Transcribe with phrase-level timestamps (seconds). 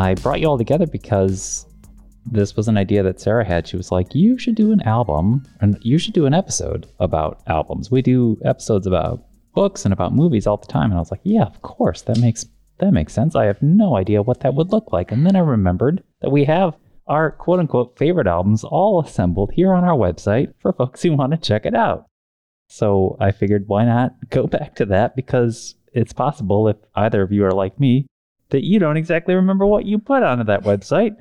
[0.00, 1.66] I brought you all together because
[2.24, 3.68] this was an idea that Sarah had.
[3.68, 7.42] She was like, You should do an album and you should do an episode about
[7.48, 7.90] albums.
[7.90, 9.22] We do episodes about
[9.54, 10.90] books and about movies all the time.
[10.90, 12.00] And I was like, Yeah, of course.
[12.00, 12.46] That makes
[12.78, 13.36] that makes sense.
[13.36, 15.12] I have no idea what that would look like.
[15.12, 19.74] And then I remembered that we have our quote unquote favorite albums all assembled here
[19.74, 22.06] on our website for folks who want to check it out.
[22.70, 27.32] So I figured why not go back to that because it's possible if either of
[27.32, 28.06] you are like me
[28.50, 31.16] that you don't exactly remember what you put onto that website.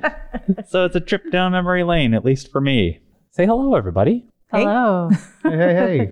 [0.68, 3.00] so it's a trip down memory lane, at least for me.
[3.32, 4.26] Say hello, everybody.
[4.52, 5.10] Hello.
[5.44, 6.12] Hey, hey, hey.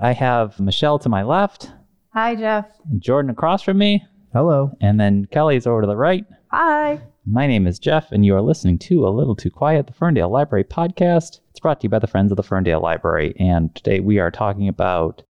[0.00, 1.70] I have Michelle to my left,
[2.12, 2.66] Hi, Jeff.
[2.90, 4.72] and Jordan across from me, Hello.
[4.80, 6.24] and then Kelly's over to the right.
[6.50, 7.00] Hi.
[7.26, 10.30] My name is Jeff, and you are listening to A Little Too Quiet, the Ferndale
[10.30, 11.40] Library podcast.
[11.50, 14.30] It's brought to you by the Friends of the Ferndale Library, and today we are
[14.30, 15.22] talking about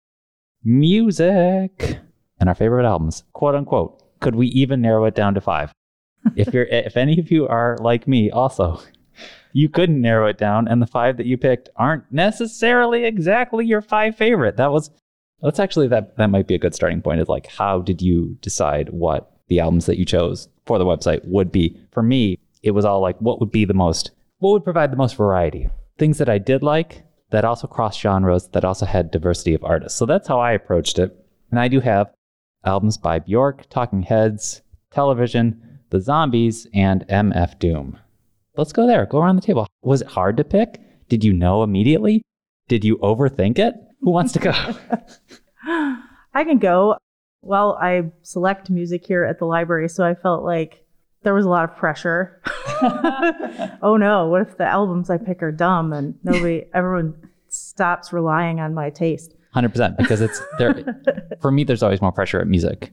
[0.65, 1.99] music
[2.41, 4.03] and our favorite albums, quote unquote.
[4.21, 5.73] Could we even narrow it down to five?
[6.35, 8.81] if you're, if any of you are like me, also,
[9.53, 13.81] you couldn't narrow it down, and the five that you picked aren't necessarily exactly your
[13.81, 14.57] five favorite.
[14.57, 14.91] That was,
[15.41, 17.21] that's actually that that might be a good starting point.
[17.21, 21.21] Is like, how did you decide what the albums that you chose for the website
[21.25, 21.79] would be?
[21.93, 24.97] For me, it was all like, what would be the most, what would provide the
[24.97, 25.69] most variety?
[25.99, 29.99] Things that I did like that also cross genres, that also had diversity of artists.
[29.99, 31.17] So that's how I approached it.
[31.51, 32.09] And I do have
[32.65, 37.99] albums by Bjork, Talking Heads, Television, The Zombies, and MF Doom.
[38.57, 39.07] Let's go there.
[39.07, 39.67] Go around the table.
[39.83, 40.81] Was it hard to pick?
[41.09, 42.23] Did you know immediately?
[42.69, 43.75] Did you overthink it?
[44.01, 44.53] Who wants to go?
[46.35, 46.97] I can go.
[47.43, 50.85] Well, I select music here at the library, so I felt like
[51.23, 52.41] there was a lot of pressure.
[53.83, 57.15] oh no, what if the albums I pick are dumb and nobody, everyone
[57.49, 59.36] stops relying on my taste?
[59.57, 60.85] Hundred percent, because it's there.
[61.41, 62.93] for me, there's always more pressure at music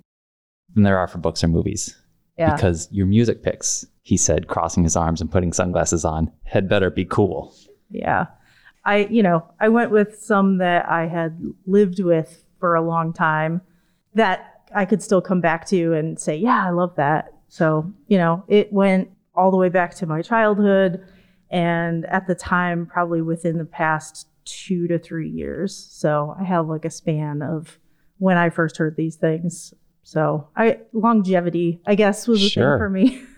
[0.74, 1.94] than there are for books or movies.
[2.38, 2.56] Yeah.
[2.56, 6.90] Because your music picks, he said, crossing his arms and putting sunglasses on, had better
[6.90, 7.54] be cool.
[7.90, 8.28] Yeah.
[8.86, 13.12] I, you know, I went with some that I had lived with for a long
[13.12, 13.60] time
[14.14, 17.34] that I could still come back to and say, yeah, I love that.
[17.50, 21.06] So, you know, it went all the way back to my childhood
[21.50, 25.76] and at the time, probably within the past two to three years.
[25.92, 27.78] So I have like a span of
[28.18, 29.74] when I first heard these things.
[30.04, 32.74] So I longevity, I guess, was a Sure.
[32.76, 33.24] thing for me.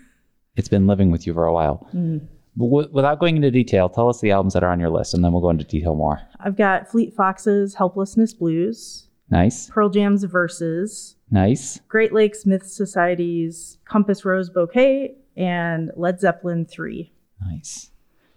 [0.58, 1.86] It's been living with you for a while.
[1.94, 2.26] Mm.
[2.56, 5.12] But w- without going into detail, tell us the albums that are on your list,
[5.12, 6.18] and then we'll go into detail more.
[6.40, 11.78] I've got Fleet Foxes, Helplessness Blues, Nice, Pearl Jam's Versus, nice.
[11.88, 17.12] Great Lakes Myth Society's Compass Rose Bouquet, and Led Zeppelin 3.
[17.42, 17.90] Nice.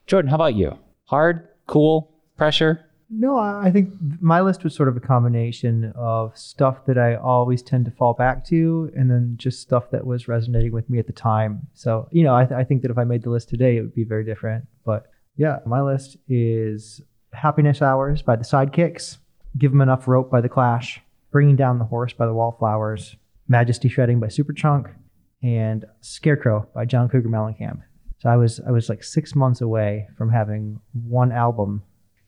[0.05, 0.77] Jordan, how about you?
[1.05, 2.83] Hard, cool, pressure?
[3.11, 3.91] No, I think
[4.21, 8.13] my list was sort of a combination of stuff that I always tend to fall
[8.13, 11.67] back to, and then just stuff that was resonating with me at the time.
[11.73, 13.81] So, you know, I, th- I think that if I made the list today, it
[13.81, 14.65] would be very different.
[14.85, 15.07] But
[15.37, 17.01] yeah, my list is
[17.33, 19.17] Happiness Hours by the Sidekicks,
[19.57, 21.01] Give 'em Enough Rope by the Clash,
[21.31, 23.15] Bringing Down the Horse by the Wallflowers,
[23.47, 24.93] Majesty Shredding by Superchunk,
[25.41, 27.81] and Scarecrow by John Cougar Mellencamp.
[28.19, 31.81] So I was I was like six months away from having one album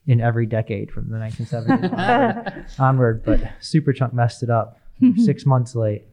[0.06, 4.78] in every decade from the 1970s onward, onward, but Superchunk messed it up.
[5.00, 5.22] Mm-hmm.
[5.22, 6.04] Six months late.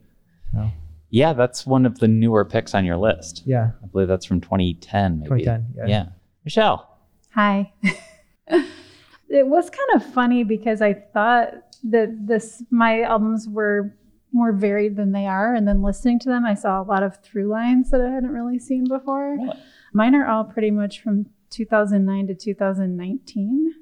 [0.54, 0.70] So
[1.10, 3.44] Yeah, that's one of the newer picks on your list.
[3.46, 5.44] yeah, I believe that's from 2010, maybe.
[5.44, 5.74] 2010.
[5.76, 5.86] Yeah.
[5.88, 6.10] Yeah.
[6.44, 6.98] Michelle.
[7.36, 7.72] Hi.
[8.48, 13.96] it was kind of funny because I thought that this my albums were
[14.32, 17.18] more varied than they are, and then listening to them, I saw a lot of
[17.24, 19.38] through lines that I hadn't really seen before.
[19.40, 19.58] Really?
[19.94, 23.74] Mine are all pretty much from 2009 to 2019.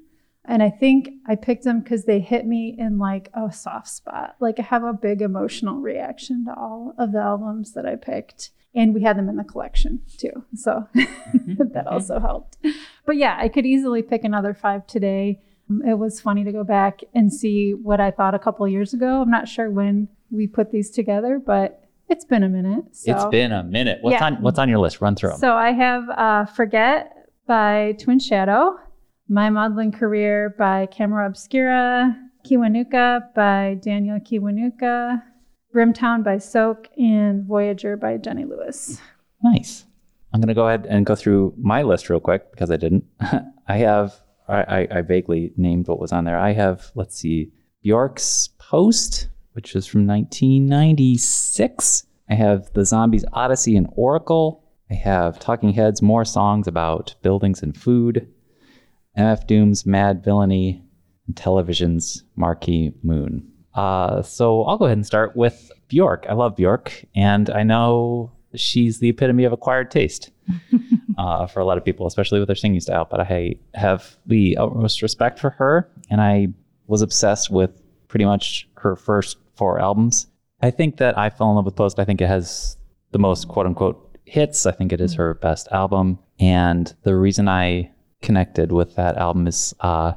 [0.44, 4.36] And I think I picked them because they hit me in like a soft spot.
[4.40, 8.50] Like I have a big emotional reaction to all of the albums that I picked.
[8.74, 10.44] And we had them in the collection too.
[10.54, 12.56] So that also helped.
[13.04, 15.40] But yeah, I could easily pick another five today.
[15.68, 18.94] Um, It was funny to go back and see what I thought a couple years
[18.94, 19.20] ago.
[19.22, 22.84] I'm not sure when we put these together, but it's been a minute.
[22.92, 23.12] So.
[23.14, 23.98] It's been a minute.
[24.00, 24.26] What's Yeah.
[24.26, 25.00] on What's on your list?
[25.02, 25.38] Run through 'em.
[25.38, 27.17] So I have uh, Forget
[27.48, 28.78] by Twin Shadow,
[29.26, 32.14] My Maudlin Career by Camera Obscura,
[32.46, 35.22] Kiwanuka by Daniel Kiwanuka,
[35.72, 39.00] Grim Town by Soak, and Voyager by Jenny Lewis.
[39.42, 39.86] Nice.
[40.32, 43.04] I'm going to go ahead and go through my list real quick because I didn't.
[43.68, 46.38] I have, I, I, I vaguely named what was on there.
[46.38, 47.50] I have, let's see,
[47.82, 52.04] Bjork's Post, which is from 1996.
[52.28, 54.67] I have The Zombies Odyssey and Oracle.
[54.90, 58.26] I have Talking Heads, more songs about buildings and food.
[59.16, 60.80] MF Doom's Madvillainy,
[61.26, 63.46] and Television's Marquee Moon.
[63.74, 66.26] Uh, so I'll go ahead and start with Bjork.
[66.28, 70.30] I love Bjork, and I know she's the epitome of acquired taste
[71.18, 73.06] uh, for a lot of people, especially with her singing style.
[73.10, 76.48] But I have the utmost respect for her, and I
[76.86, 80.26] was obsessed with pretty much her first four albums.
[80.60, 81.98] I think that I fell in love with Post.
[81.98, 82.76] I think it has
[83.12, 84.66] the most quote unquote hits.
[84.66, 86.18] I think it is her best album.
[86.38, 87.90] And the reason I
[88.22, 90.12] connected with that album is uh,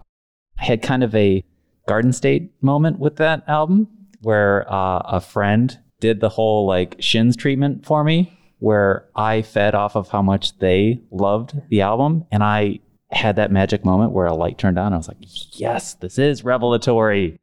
[0.59, 1.43] I had kind of a
[1.87, 3.87] Garden State moment with that album
[4.21, 9.75] where uh, a friend did the whole like shins treatment for me, where I fed
[9.75, 12.25] off of how much they loved the album.
[12.31, 12.79] And I
[13.11, 14.93] had that magic moment where a light turned on.
[14.93, 15.17] I was like,
[15.59, 17.39] yes, this is revelatory.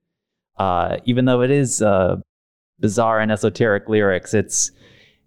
[0.57, 2.17] Uh, even though it is uh,
[2.81, 4.71] bizarre and esoteric lyrics, it's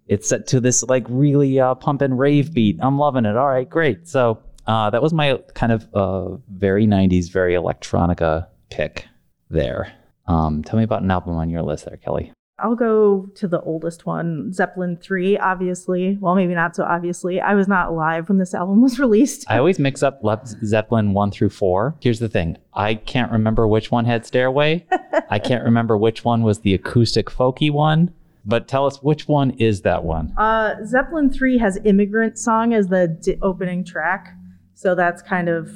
[0.06, 2.78] it's set to this like really uh, pump and rave beat.
[2.80, 3.36] I'm loving it.
[3.36, 4.08] All right, great.
[4.08, 9.06] So uh, that was my kind of uh, very 90s, very electronica pick
[9.50, 9.92] there.
[10.26, 12.32] Um, tell me about an album on your list there, Kelly.
[12.58, 16.16] I'll go to the oldest one, Zeppelin 3, obviously.
[16.20, 17.40] Well, maybe not so obviously.
[17.40, 19.44] I was not alive when this album was released.
[19.48, 21.96] I always mix up Le- Zeppelin 1 through 4.
[22.00, 24.86] Here's the thing I can't remember which one had Stairway.
[25.30, 28.14] I can't remember which one was the acoustic folky one.
[28.44, 30.32] But tell us which one is that one?
[30.36, 34.34] Uh, Zeppelin 3 has Immigrant Song as the d- opening track.
[34.74, 35.70] So that's kind of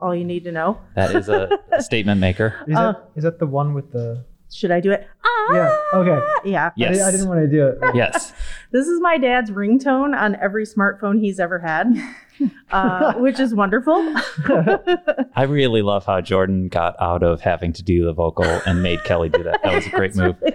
[0.00, 0.78] all you need to know.
[0.94, 1.48] That is a
[1.80, 2.54] statement maker.
[2.68, 4.24] Is, Uh, that, is that the one with the?
[4.52, 5.08] Should I do it?
[5.24, 5.76] Ah, Yeah.
[5.94, 6.50] Okay.
[6.50, 6.66] Yeah.
[6.66, 6.98] I, Yes.
[6.98, 7.78] di- I didn't want to do it.
[7.94, 8.32] Yes.
[8.70, 11.92] This is my dad's ringtone on every smartphone he's ever had,
[12.70, 13.94] uh, which is wonderful.
[15.34, 19.02] I really love how Jordan got out of having to do the vocal and made
[19.04, 19.62] Kelly do that.
[19.62, 20.36] That was a great move.
[20.40, 20.50] We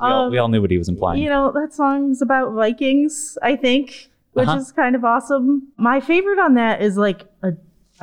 [0.00, 1.22] all, Um, we all knew what he was implying.
[1.22, 4.58] You know, that song's about Vikings, I think, which Uh-huh.
[4.58, 5.68] is kind of awesome.
[5.76, 7.52] My favorite on that is like a,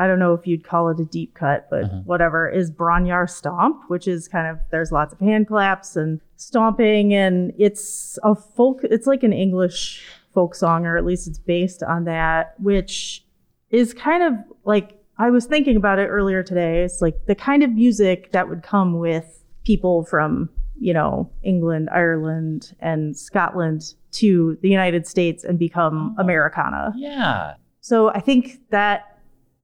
[0.01, 2.01] I don't know if you'd call it a deep cut, but Uh-huh.
[2.05, 7.13] whatever, is Bron-Y-Aur Stomp, which is kind of, there's lots of hand claps and stomping,
[7.13, 10.03] and it's a folk, it's like an English
[10.33, 13.23] folk song, or at least it's based on that, which
[13.69, 14.33] is kind of
[14.65, 16.83] like, I was thinking about it earlier today.
[16.83, 20.49] It's like the kind of music that would come with people from,
[20.79, 26.21] you know, England, Ireland, and Scotland to the United States and become Oh.
[26.23, 26.93] Americana.
[26.97, 27.53] yeah.
[27.81, 29.10] So I think that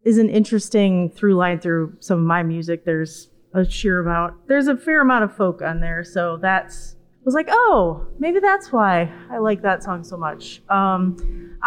[0.07, 2.86] is an interesting through line through some of my music.
[2.86, 6.04] There's a sheer amount, there's a fair amount of folk on there.
[6.04, 10.62] So that's, I was like, oh, maybe that's why I like that song so much.
[10.69, 11.18] Um,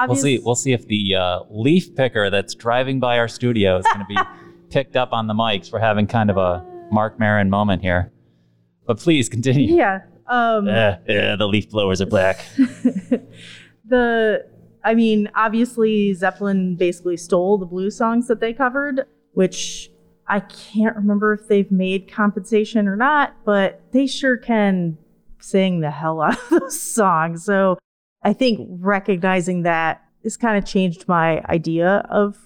[0.06, 0.38] We'll see.
[0.38, 4.06] We'll see if the uh, leaf picker that's driving by our studio is going to
[4.06, 4.16] be
[4.70, 8.10] picked up on the mics We're having kind of a Marc Maron moment here.
[8.86, 9.76] But please continue.
[9.76, 10.00] yeah.
[10.28, 12.46] Um, Uh, uh, the leaf blowers are black.
[13.84, 14.46] the
[14.84, 19.90] I mean, obviously Zeppelin basically stole the blues songs that they covered, which
[20.26, 24.96] I can't remember if they've made compensation or not, but they sure can
[25.40, 27.44] sing the hell out of those songs.
[27.44, 27.78] So
[28.22, 32.36] I think recognizing that has kind of changed my idea of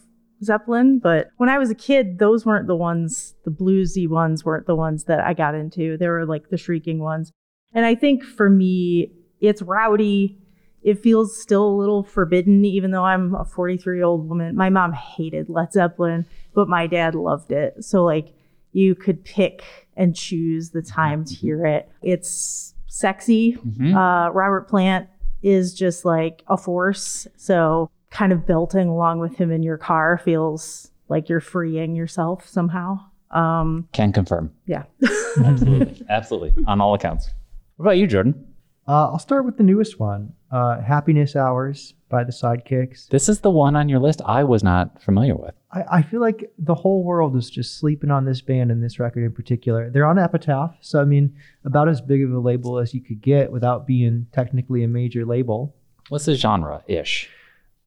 [0.43, 0.99] Zeppelin.
[0.99, 4.77] But when I was a kid, those weren't the ones, the bluesy ones weren't the
[4.77, 5.97] ones that I got into.
[5.97, 7.33] They were like the shrieking ones.
[7.73, 10.39] And I think for me, it's rowdy.
[10.85, 14.55] It feels still a little forbidden, even though I'm a 43 year old woman.
[14.55, 17.83] My mom hated Led Zeppelin, but my dad loved it.
[17.83, 18.33] So, like,
[18.73, 19.65] you could pick
[19.97, 21.89] and choose the time to hear it.
[22.03, 23.57] It's sexy.
[23.67, 23.95] Mhm.
[23.95, 25.09] Uh, Robert Plant
[25.43, 27.27] is just like a force.
[27.37, 32.47] So, kind of belting along with him in your car feels like you're freeing yourself
[32.47, 32.99] somehow.
[33.31, 34.53] Um, Can confirm.
[34.67, 34.85] yeah.
[35.45, 36.03] Absolutely.
[36.09, 36.65] Absolutely.
[36.67, 37.31] On all accounts.
[37.77, 38.47] What about you, Jordan?
[38.87, 43.09] Uh, I'll start with the newest one, uh, "Happiness Hours" by the Sidekicks.
[43.09, 45.55] This is the one on your list I was not familiar with.
[45.73, 49.01] I, I feel like the whole world is just sleeping on this band and this
[49.01, 49.91] record in particular.
[49.91, 51.35] They're on Epitaph, so I mean,
[51.65, 55.25] about as big of a label as you could get without being technically a major
[55.27, 55.75] label.
[56.09, 57.29] What's the genre ish?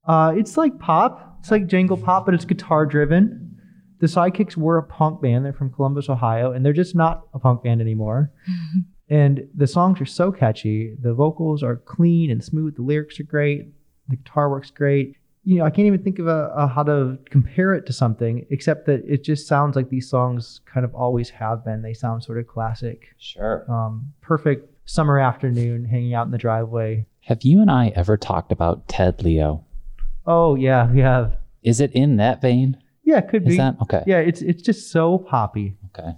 [0.06, 1.38] Uh, it's like pop.
[1.40, 3.58] It's like jangle pop, but it's guitar driven.
[4.00, 5.46] The Sidekicks were a punk band.
[5.46, 8.32] They're from Columbus, Ohio, and they're just not a punk band anymore.
[9.10, 10.96] and the songs are so catchy.
[11.02, 12.76] The vocals are clean and smooth.
[12.76, 13.68] The lyrics are great.
[14.10, 15.16] The guitar works great.
[15.44, 18.46] You know, I can't even think of a, a how to compare it to something
[18.50, 21.82] except that it just sounds like these songs kind of always have been.
[21.82, 23.16] They sound sort of classic.
[23.18, 23.66] Sure.
[23.72, 27.06] Um, perfect summer afternoon, hanging out in the driveway.
[27.22, 29.64] Have you and I ever talked about Ted Leo?
[30.26, 31.38] Oh yeah, we have.
[31.64, 32.78] Is it in that vein?
[33.04, 33.58] Yeah, it could Is be.
[33.58, 34.04] that okay?
[34.06, 35.78] Yeah, it's it's just so poppy.
[35.98, 36.12] Okay.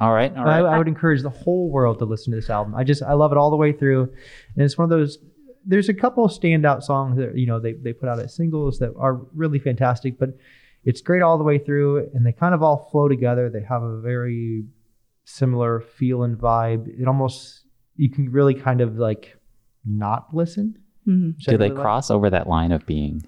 [0.00, 0.34] All right.
[0.36, 0.60] All I.
[0.60, 2.74] I would encourage the whole world to listen to this album.
[2.74, 4.02] I just I love it all the way through,
[4.54, 5.18] and it's one of those.
[5.66, 8.78] There's a couple of standout songs that you know they they put out as singles
[8.78, 10.30] that are really fantastic, but
[10.84, 13.50] it's great all the way through, and they kind of all flow together.
[13.50, 14.64] They have a very
[15.24, 16.88] similar feel and vibe.
[17.00, 17.64] It almost
[17.96, 19.36] you can really kind of like
[19.84, 21.36] not listen Mhm.
[21.36, 21.82] which I Do they really like.
[21.82, 23.22] cross over that line of being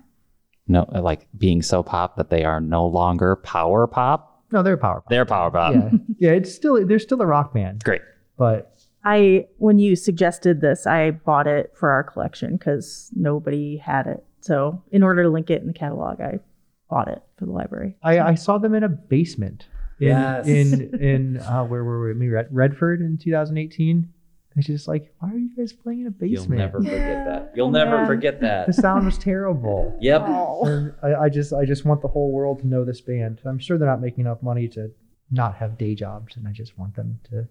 [0.69, 4.30] no like being so pop that they are no longer power pop?
[4.53, 5.01] No, they're a power.
[5.01, 5.09] pop.
[5.11, 5.75] They're power pop.
[5.75, 6.31] yeah, yeah.
[6.33, 8.03] It's still they're still a rock band, Great.
[8.37, 14.07] but I when you suggested this, I bought it for our collection because nobody had
[14.07, 14.25] it.
[14.41, 16.41] So in order to link it in the catalog, I
[16.89, 17.97] bought it for the library.
[18.03, 19.67] I, I saw them in a basement.
[20.01, 20.47] In, Yes.
[20.49, 22.15] In in uh, where were we?
[22.15, 24.09] Maybe Red- Redford in 2018.
[24.57, 26.31] It's just like, why are you guys playing in a basement?
[26.33, 26.59] You'll basement?
[26.59, 27.53] never forget that.
[27.55, 28.07] You'll Oh, never man.
[28.07, 28.67] forget that.
[28.67, 29.97] The sound was terrible.
[30.01, 30.23] Yep.
[30.27, 33.41] And I, I just I just want the whole world to know this band.
[33.47, 34.91] I'm sure they're not making enough money to
[35.31, 37.47] not have day jobs, and I just want them to.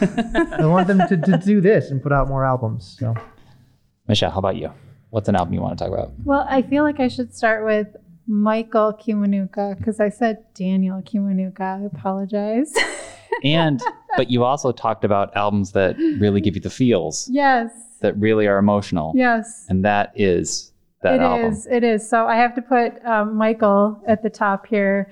[0.60, 2.96] I want them to, to do this and put out more albums.
[3.00, 3.14] So
[4.08, 4.70] Michelle, how about you?
[5.10, 6.12] What's an album you want to talk about?
[6.24, 7.88] Well, I feel like I should start with
[8.26, 11.60] Michael Kiwanuka because I said Daniel Kiwanuka.
[11.60, 12.72] I apologize.
[13.42, 13.82] And
[14.16, 17.70] but you also talked about albums that really give you the feels, yes.
[18.00, 19.12] that really are emotional.
[19.14, 19.66] Yes.
[19.68, 20.72] And that is
[21.02, 21.52] that It album.
[21.52, 22.08] is, It is.
[22.08, 25.10] So I have to put um, Michael at the top here.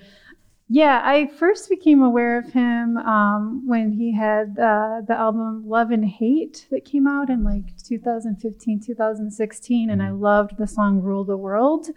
[0.69, 5.91] Yeah, I first became aware of him um, when he had uh, the album Love
[5.91, 9.91] and Hate that came out in like 2015, 2016.
[9.91, 11.89] And I loved the song Rule the World.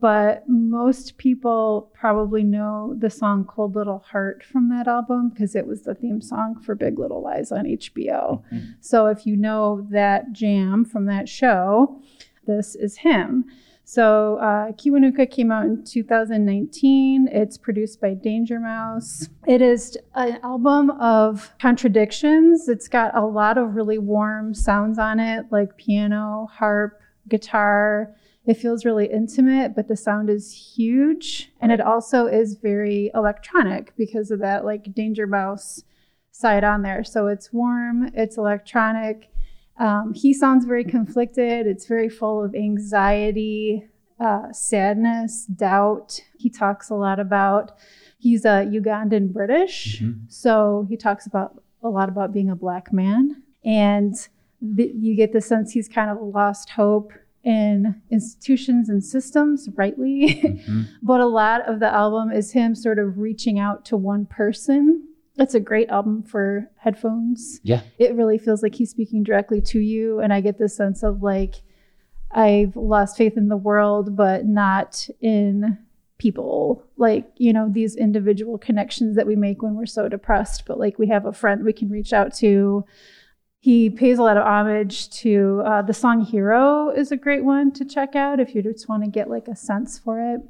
[0.00, 5.66] But most people probably know the song Cold Little Heart from that album because it
[5.66, 8.42] was the theme song for Big Little Lies on HBO.
[8.52, 8.74] Mhm.
[8.80, 12.00] So if you know that jam from that show,
[12.46, 13.44] this is him.
[13.86, 17.28] So uh, Kiwanuka came out in 2019.
[17.30, 19.28] It's produced by Danger Mouse.
[19.46, 22.68] It is an album of contradictions.
[22.68, 26.98] It's got a lot of really warm sounds on it, like piano, harp,
[27.28, 28.14] guitar.
[28.46, 31.50] It feels really intimate, but the sound is huge.
[31.60, 35.82] And it also is very electronic because of that, like Danger Mouse
[36.30, 37.04] side on there.
[37.04, 39.30] So it's warm, it's electronic.
[39.78, 41.66] Um, he sounds very conflicted.
[41.66, 43.88] It's very full of anxiety,
[44.20, 46.20] uh, sadness, doubt.
[46.38, 47.72] He talks a lot about,
[48.18, 50.02] he's a Ugandan British.
[50.02, 50.30] Mhm.
[50.30, 53.42] So he talks about a lot about being a black man.
[53.64, 54.14] And
[54.60, 57.12] the, you get the sense he's kind of lost hope
[57.44, 60.40] in institutions and systems, rightly.
[60.42, 60.86] Mhm.
[61.02, 65.06] but a lot of the album is him sort of reaching out to one person.
[65.36, 67.60] It's a great album for headphones.
[67.62, 67.82] Yeah.
[67.98, 70.20] It really feels like he's speaking directly to you.
[70.20, 71.56] And I get this sense of like,
[72.30, 75.78] I've lost faith in the world, but not in
[76.18, 76.84] people.
[76.96, 80.98] Like, you know, these individual connections that we make when we're so depressed, but like
[80.98, 82.84] we have a friend we can reach out to.
[83.64, 87.72] He pays a lot of homage to uh, the song Hero is a great one
[87.72, 90.42] to check out if you just want to get like a sense for it.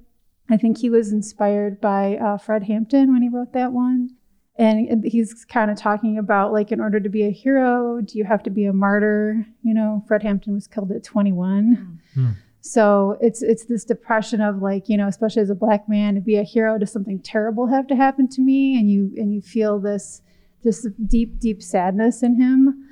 [0.50, 4.16] I think he was inspired by uh, Fred Hampton when he wrote that one.
[4.56, 8.24] And he's kind of talking about like, in order to be a hero, do you
[8.24, 9.46] have to be a martyr?
[9.62, 12.00] You know, Fred Hampton was killed at 21.
[12.14, 12.30] Hmm.
[12.62, 16.20] So it's it's this depression of like, you know, especially as a black man, to
[16.20, 18.76] be a hero, does something terrible have to happen to me?
[18.76, 20.20] And you and you feel this
[20.64, 22.83] this deep, deep sadness in him.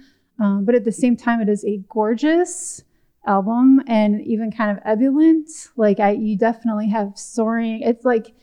[0.42, 2.82] Um, but at the same time, it is a gorgeous
[3.26, 5.49] album and even kind of ebullient.
[5.76, 7.80] Like I, you definitely have soaring.
[7.82, 8.34] It's like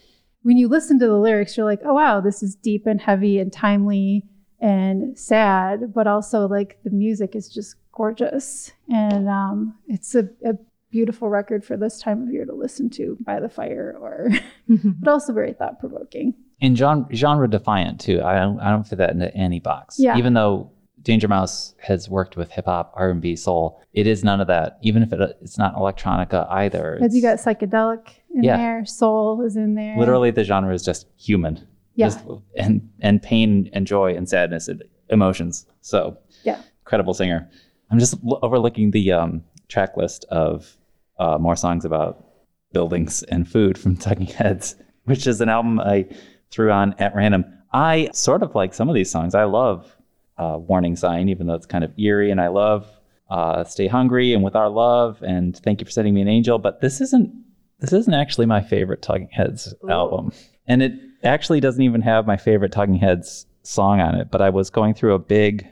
[0.43, 3.39] when you listen to the lyrics, you're like, oh wow, this is deep and heavy
[3.39, 4.23] and timely
[4.61, 10.53] and sad, but also like the music is just gorgeous and um, it's a, a
[10.91, 14.29] beautiful record for this time of year to listen to by the fire, or
[14.67, 16.33] but also very thought provoking.
[16.61, 18.21] and genre, genre defiant too.
[18.23, 19.97] I don't I don't fit that into any box.
[19.99, 20.17] Yeah.
[20.17, 24.23] Even though Danger Mouse has worked with hip hop, R and B, soul, it is
[24.23, 24.77] none of that.
[24.81, 26.97] Even if it, it's not electronica either.
[26.99, 28.57] Because you got psychedelic in Yeah.
[28.57, 29.97] there, soul is in there.
[29.97, 31.65] literally the genre is just human.
[31.95, 32.07] Yeah.
[32.07, 32.19] Just,
[32.57, 35.65] and and pain and joy and sadness and emotions.
[35.81, 36.61] So Yeah.
[36.81, 37.49] incredible singer.
[37.91, 40.77] I'm just l- overlooking the um, track list of
[41.17, 42.23] uh, more songs about
[42.71, 44.75] buildings and food from Talking Heads,
[45.05, 46.05] which is an album I
[46.51, 47.45] threw on at random.
[47.73, 49.33] I sort of like some of these songs.
[49.35, 49.95] I love
[50.39, 52.87] uh, Warning Sign, even though it's kind of eerie, and I love
[53.29, 56.57] uh, Stay Hungry and With Our Love and Thank You for Sending Me an Angel.
[56.57, 57.31] But this isn't
[57.79, 60.31] this isn't actually my favorite Talking Heads album,
[60.67, 60.93] and it
[61.23, 64.31] actually doesn't even have my favorite Talking Heads song on it.
[64.31, 65.67] But I was going through a big,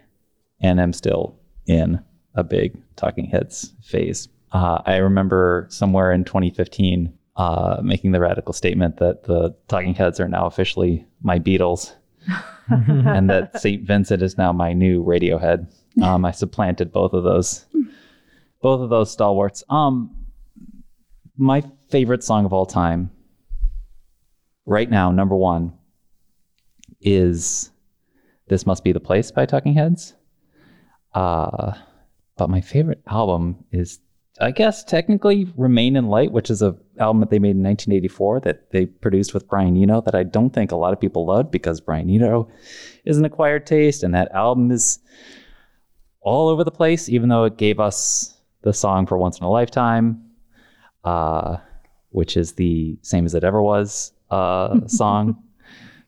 [0.60, 2.00] and I'm still in
[2.36, 4.28] a big Talking Heads phase.
[4.52, 10.20] Uh, I remember somewhere in 2015 uh, making the radical statement that the Talking Heads
[10.20, 11.94] are now officially my Beatles,
[12.88, 13.86] and that St.
[13.86, 15.74] Vincent is now my new Radiohead.
[16.02, 17.66] Um, I supplanted both of those,
[18.62, 19.64] both of those stalwarts.
[19.70, 20.16] Um,
[21.38, 23.12] my favorite song of all time,
[24.66, 25.74] right now, number one,
[27.02, 27.72] is
[28.48, 30.14] "This Must Be the Place" by Talking Heads.
[31.14, 31.74] Uh,
[32.38, 34.00] but my favorite album is
[34.40, 38.42] I guess technically Remain in Light, which is a album that they made in 1984
[38.42, 41.52] that they produced with Brian Eno that I don't think a lot of people loved
[41.52, 42.50] because Brian Eno
[43.06, 45.00] is an acquired taste and that album is
[46.22, 49.50] all over the place, even though it gave us the song for Once in a
[49.50, 50.24] Lifetime,
[51.04, 51.58] uh,
[52.10, 55.42] which is the same as it ever was uh, song.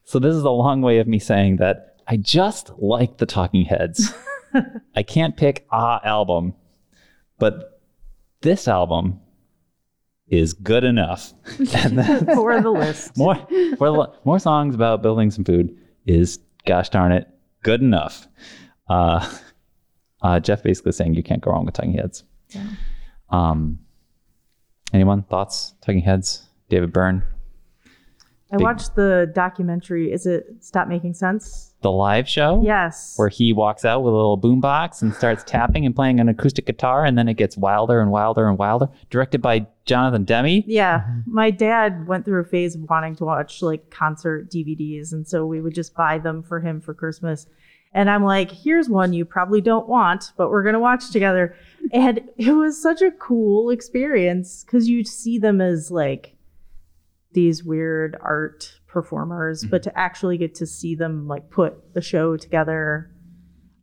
[0.03, 3.65] so this is a long way of me saying that I just like the Talking
[3.65, 4.13] Heads.
[4.95, 6.53] I can't pick a album,
[7.37, 7.78] but
[8.41, 9.19] this album
[10.27, 11.33] is good enough.
[11.45, 13.17] for the list.
[13.17, 13.35] more,
[13.79, 17.27] more, more songs about building some food is, gosh darn it,
[17.63, 18.27] good enough.
[18.87, 19.27] Uh,
[20.21, 22.23] uh, Jeff basically saying you can't go wrong with Talking Heads.
[23.29, 23.79] Um,
[24.93, 25.73] anyone thoughts?
[25.81, 27.23] Talking Heads, David Byrne,
[28.51, 30.11] I Big- watched the documentary.
[30.11, 31.69] Is it Stop Making Sense?
[31.81, 32.61] the live show.
[32.63, 33.13] Yes.
[33.17, 36.65] Where he walks out with a little boombox and starts tapping and playing an acoustic
[36.65, 38.89] guitar, and then it gets wilder and wilder and wilder.
[39.09, 40.63] Directed by Jonathan Demme.
[40.67, 41.33] Yeah, mm-hmm.
[41.33, 45.45] my dad went through a phase of wanting to watch like concert DVDs, and so
[45.45, 47.47] we would just buy them for him for Christmas.
[47.91, 51.55] And I'm like, here's one you probably don't want, but we're gonna watch together.
[51.91, 56.35] And it was such a cool experience because you see them as like
[57.33, 59.91] these weird art performers, but mm-hmm.
[59.91, 63.11] to actually get to see them like put the show together.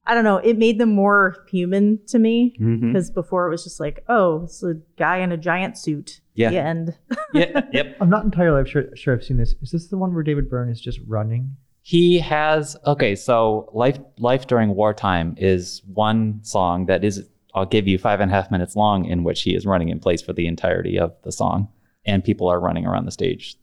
[0.04, 0.38] I don't know.
[0.38, 2.88] It made them more human to me mm-hmm.
[2.88, 6.20] because before it was just like, oh, it's a guy in a giant suit.
[6.34, 6.50] Yeah.
[6.50, 6.98] The end.
[7.34, 7.96] yeah, yep.
[8.00, 9.54] I'm not entirely sure, sure I've seen this.
[9.62, 11.56] Is this the one where David Byrne is just running?
[11.82, 17.86] He has okay, so life life during wartime is one song that is I'll give
[17.86, 20.32] you five and a half minutes long in which he is running in place for
[20.32, 21.68] the entirety of the song,
[22.06, 23.56] and people are running around the stage.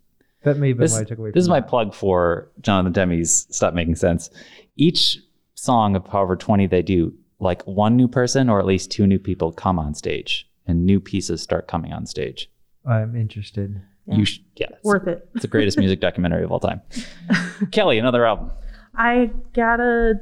[0.43, 1.31] That may have been This, why I took away.
[1.31, 4.29] this is from my plug for Jonathan Demme's Stop Making Sense.
[4.75, 5.17] Each
[5.55, 9.19] song of however 20 they do, like one new person or at least two new
[9.19, 12.49] people come on stage and new pieces start coming on stage.
[12.85, 13.81] I'm interested.
[14.05, 14.15] Yeah.
[14.15, 15.27] You sh- yeah, it's, Worth it.
[15.33, 16.81] it's the greatest music documentary of all time.
[17.71, 18.51] Kelly, another album.
[18.95, 20.15] I gotta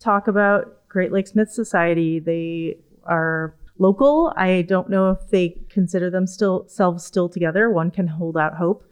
[0.00, 2.18] talk about Great Lakes Myth Society.
[2.18, 4.32] They are local.
[4.36, 7.70] I don't know if they consider them still selves still together.
[7.70, 8.84] One can hold out hope.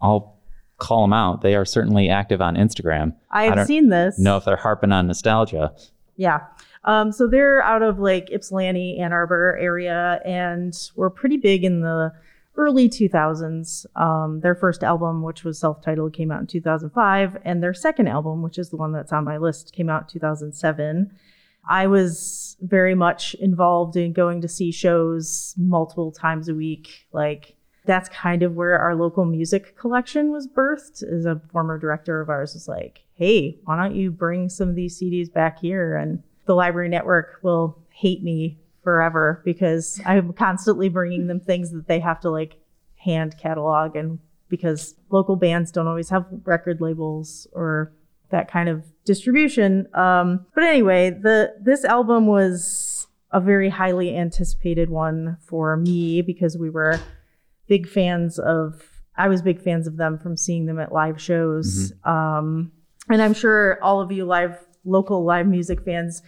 [0.00, 0.38] I'll
[0.78, 1.42] call them out.
[1.42, 3.14] They are certainly active on Instagram.
[3.30, 4.18] I I have don't seen this.
[4.18, 5.74] Know if they're harping on nostalgia.
[6.16, 6.40] Yeah.
[6.84, 11.80] Um, so they're out of like Ypsilanti, Ann Arbor area, and were pretty big in
[11.80, 12.12] the
[12.56, 13.86] early 2000s.
[13.96, 18.42] Um, their first album, which was self-titled, came out in 2005, and their second album,
[18.42, 21.10] which is the one that's on my list, came out in 2007.
[21.68, 27.06] I was very much involved in going to see shows multiple times a week.
[27.12, 31.02] Like that's kind of where our local music collection was birthed.
[31.02, 34.74] As a former director of ours was like, "Hey, why don't you bring some of
[34.74, 40.88] these CDs back here?" And the library network will hate me forever because I'm constantly
[40.88, 42.56] bringing them things that they have to like
[42.96, 47.92] hand catalog and because local bands don't always have record labels or
[48.34, 49.88] that kind of distribution.
[49.94, 56.58] Um, but anyway, the this album was a very highly anticipated one for me because
[56.58, 57.00] we were
[57.66, 58.82] big fans of.
[59.16, 62.72] I was big fans of them from seeing them at live shows, um,
[63.08, 66.20] and I'm sure all of you live local live music fans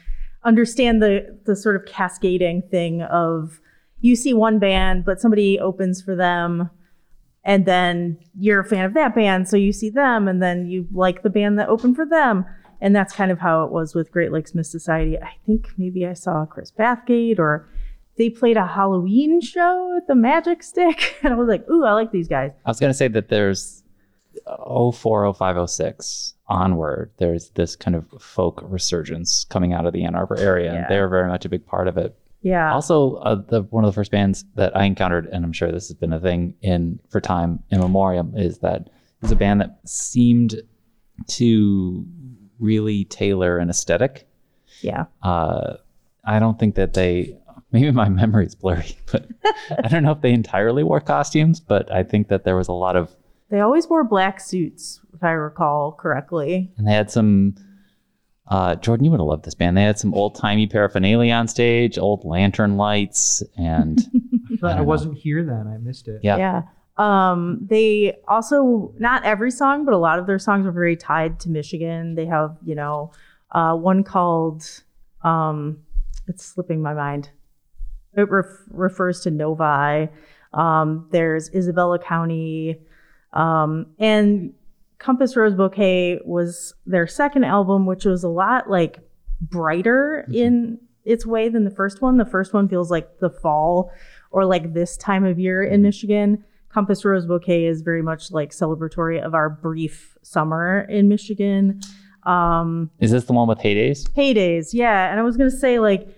[0.45, 3.61] understand the the sort of cascading thing of
[4.01, 6.71] you see one band, but somebody opens for them
[7.47, 10.87] and then you're a fan of that band, so you see them, and then you
[10.93, 12.45] like the band that opened for them.
[12.81, 15.17] And that's kind of how it was with Great Lakes Myth Society.
[15.19, 17.67] I think maybe I saw Chris Bathgate or
[18.19, 21.17] they played a Halloween show at the Magic Stick.
[21.23, 22.51] And I was like, ooh, I like these guys.
[22.67, 23.83] I was going to say that there's
[24.47, 30.15] 04, 05, 06 onward, there's this kind of folk resurgence coming out of the Ann
[30.15, 30.79] Arbor area, Yeah.
[30.81, 32.15] and they're very much a big part of it.
[32.47, 32.73] Yeah.
[32.73, 35.89] Also, uh, the one of the first bands that I encountered, and I'm sure this
[35.89, 38.91] has been a thing in for time in memoriam, is that it
[39.23, 40.55] was a band that seemed
[41.27, 42.07] to
[42.61, 44.29] really tailor an aesthetic.
[44.81, 45.07] yeah.
[45.25, 45.75] Uh,
[46.25, 47.37] I don't think that they.
[47.73, 49.27] Maybe my memory is blurry, but
[49.85, 51.59] I don't know if they entirely wore costumes.
[51.59, 53.11] But I think that there was a lot of,
[53.51, 56.71] They always wore black suits, if I recall correctly.
[56.79, 57.57] and they had some.
[58.49, 59.77] Uh, Jordan, you would have loved this band.
[59.77, 63.99] They had some old timey paraphernalia on stage, old lantern lights, and
[64.63, 64.83] I, don't know.
[64.85, 65.67] wasn't here then.
[65.67, 66.21] I missed it.
[66.23, 66.63] yeah, Yeah.
[66.99, 71.41] Um, they also not every song, but a lot of their songs are very tied
[71.41, 72.15] to Michigan.
[72.15, 73.13] They have, you know,
[73.51, 74.65] uh, one called
[75.23, 75.79] um,
[76.29, 77.31] it's slipping my mind.
[78.17, 80.11] It ref- refers to Novi.
[80.55, 82.81] Um, there's Isabella County,
[83.33, 84.55] um, and
[84.99, 88.99] Compass Rose Bouquet was their second album, which was a lot like
[89.41, 92.17] brighter in its way than the first one.
[92.17, 93.93] The first one feels like the fall
[94.31, 96.45] or like this time of year in Michigan.
[96.69, 101.81] Compass Rose Bouquet is very much like celebratory of our brief summer in Michigan.
[102.25, 104.11] Um, Is this the one with heydays?
[104.11, 105.11] Heydays, yeah.
[105.11, 106.09] And I was gonna say like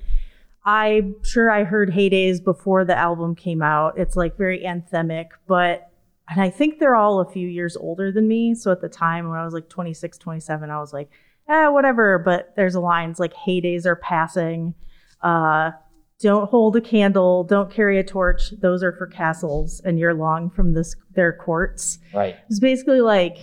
[0.65, 3.99] I'm sure I heard Heydays before the album came out.
[3.99, 5.88] It's like very anthemic, but
[6.31, 8.55] and I think they're all a few years older than me.
[8.55, 11.11] So at the time when I was like 26, 27, I was like,
[11.49, 12.19] eh, whatever.
[12.19, 14.75] But there's a lines like heydays are passing.
[15.23, 15.73] Uh,
[16.21, 17.45] don't hold a candle.
[17.45, 18.51] Don't carry a torch.
[18.61, 21.99] Those are for castles, and you're long from this their courts.
[22.13, 22.37] Right.
[22.49, 23.39] It's basically like,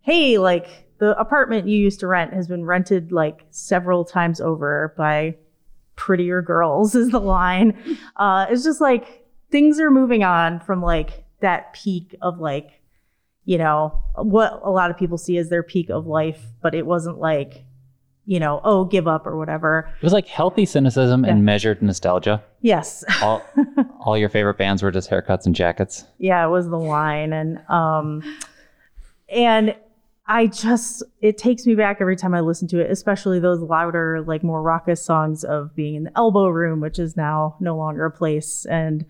[0.00, 4.94] hey, like the apartment you used to rent has been rented like several times over
[4.96, 5.36] by
[5.96, 6.94] prettier girls.
[6.94, 7.98] Is the line?
[8.16, 12.80] Uh, it's just like things are moving on from like that peak of like,
[13.44, 16.86] you know, what a lot of people see as their peak of life, but it
[16.86, 17.64] wasn't like,
[18.26, 19.86] you know, oh, give up or whatever.
[20.00, 21.30] It was like healthy cynicism Yeah.
[21.32, 22.42] and measured nostalgia.
[22.62, 23.04] Yes.
[23.22, 23.42] All,
[24.00, 26.04] all your favorite bands were just haircuts and jackets.
[26.18, 27.32] yeah, it was the line.
[27.34, 28.22] And um
[29.28, 29.76] and
[30.26, 34.22] I just it takes me back every time I listen to it, especially those louder,
[34.26, 38.06] like more raucous songs of being in the elbow room, which is now no longer
[38.06, 39.04] a place, and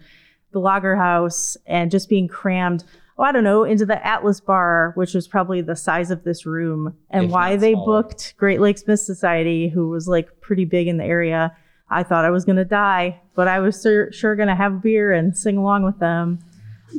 [0.54, 2.84] the Lager House, and just being crammed.
[3.18, 6.46] Oh, I don't know, into the Atlas Bar, which was probably the size of this
[6.46, 8.02] room, and If why they smaller.
[8.02, 11.54] booked Great Lakes Myth Society, who was like pretty big in the area.
[11.90, 15.12] I thought I was gonna die, but I was sur- sure gonna have a beer
[15.12, 16.38] and sing along with them.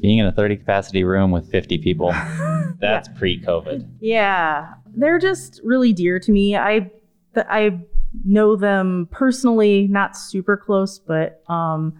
[0.01, 2.11] Being in a 30 capacity room with 50 people,
[2.79, 3.85] that's pre COVID.
[3.99, 6.55] Yeah, they're just really dear to me.
[6.55, 6.91] I
[7.33, 7.81] th- I
[8.23, 11.93] know them personally, not super close, but um,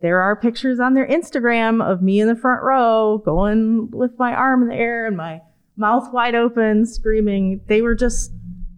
[0.00, 4.32] there are pictures on their Instagram of me in the front row, going with my
[4.32, 5.42] arm in the air and my
[5.76, 7.60] mouth wide open, screaming.
[7.66, 8.32] They were just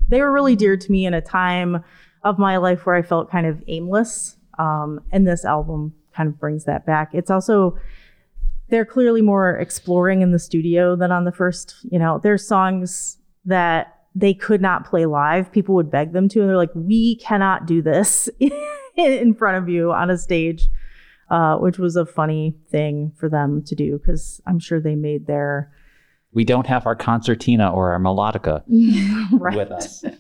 [0.09, 1.85] they were really dear to me in a time
[2.25, 4.37] of my life where I felt kind of aimless.
[4.59, 7.11] Um, and this album kind of brings that back.
[7.15, 7.79] It's also
[8.69, 13.19] they're clearly more exploring in the studio than on the first, you know, there's songs
[13.45, 15.53] that they could not play live.
[15.53, 18.29] People would beg them to, and they're like, we cannot do this
[18.97, 20.69] in front of you on a stage,
[21.31, 25.27] uh, which was a funny thing for them to do because I'm sure they made
[25.27, 25.73] their
[26.33, 28.63] We don't have our concertina or our melodica
[29.33, 29.57] right.
[29.57, 30.05] with us.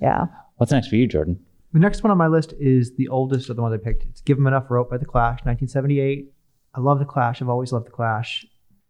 [0.00, 0.26] Yeah.
[0.56, 1.40] What's next for you, Jordan?
[1.72, 4.04] The next one on my list is the oldest of the ones I picked.
[4.04, 6.32] It's "Give 'Em Enough Rope" by the Clash, 1978.
[6.74, 7.40] I love the Clash.
[7.40, 8.44] I've always loved the Clash.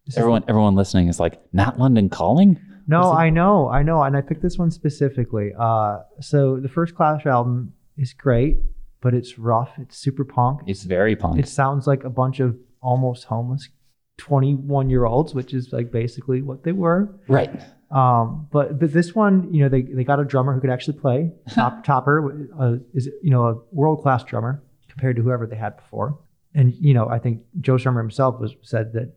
[0.04, 2.58] This is- Everyone, everyone listening is like, not London calling?
[2.88, 5.52] No, I know, I know, and I picked this one specifically.
[5.58, 8.58] Uh, so the first Clash album is great,
[9.06, 9.70] but it's rough.
[9.78, 10.62] It's super punk.
[10.66, 11.38] It's very punk.
[11.38, 13.68] It sounds like a bunch of almost homeless
[14.16, 17.16] 21 year olds, which is like basically what they were.
[17.28, 17.52] right.
[17.92, 20.98] Um, but but this one, you know, they, they got a drummer who could actually
[20.98, 21.30] play.
[21.54, 25.76] Top topper uh, is you know a world class drummer compared to whoever they had
[25.76, 26.18] before.
[26.52, 29.12] And you know, I think Joe Strummer himself was said that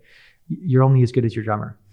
[0.47, 1.79] you're only as good as your drummer.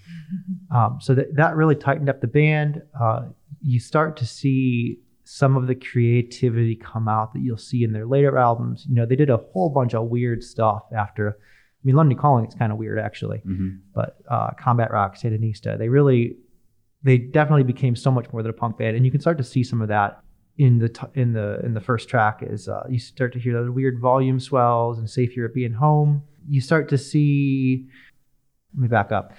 [0.75, 2.83] Um, so that that really tightened up the band.
[3.01, 3.29] Uh,
[3.63, 8.07] you start to see some of the creativity come out that you'll see in their
[8.07, 8.87] later albums.
[8.89, 11.31] You know, they did a whole bunch of weird stuff after.
[11.31, 13.81] I mean, London Calling is kind of weird actually Mhm.
[13.93, 16.37] but uh, Combat Rock, Sandinista, they really,
[17.03, 19.45] they definitely became so much more than a punk band, and you can start to
[19.45, 20.23] see some of that
[20.59, 22.39] in the t- in the in the first track.
[22.43, 26.61] Is uh, you start to hear those weird volume swells and "Safe European Home." You
[26.61, 27.87] start to see.
[28.75, 29.33] Let me back up.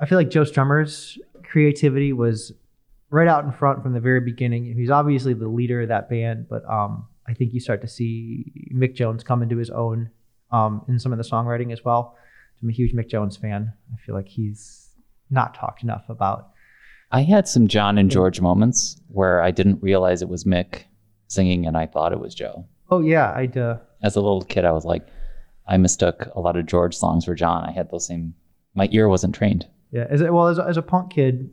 [0.00, 2.52] I feel like Joe Strummer's creativity was
[3.14, 4.74] right out in front from the very beginning.
[4.76, 8.52] He's obviously the leader of that band, but um, I think you start to see
[8.74, 10.10] Mick Jones come into his own
[10.50, 12.16] um, in some of the songwriting as well.
[12.60, 13.72] I'm a huge Mick Jones fan.
[13.92, 14.88] I feel like he's
[15.30, 16.50] not talked enough about.
[17.12, 20.82] I had some John and George moments where I didn't realize it was Mick
[21.28, 22.66] singing and I thought it was Joe.
[22.90, 25.06] Oh yeah, I'd uh, As a little kid, I was like,
[25.68, 27.64] I mistook a lot of George songs for John.
[27.64, 28.34] I had those same,
[28.74, 29.66] my ear wasn't trained.
[29.92, 30.06] yeah.
[30.10, 31.50] As a, well as a, as a punk kid,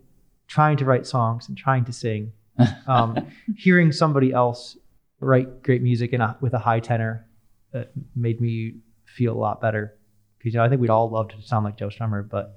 [0.51, 2.31] trying to write songs and trying to sing,
[2.87, 3.09] um,
[3.55, 4.77] hearing somebody else
[5.21, 7.25] write great music in a, with a high tenor
[7.73, 7.83] uh,
[8.15, 9.95] made me feel a lot better.
[10.37, 12.55] Because you know, I think we'd all love to sound like Joe Strummer, but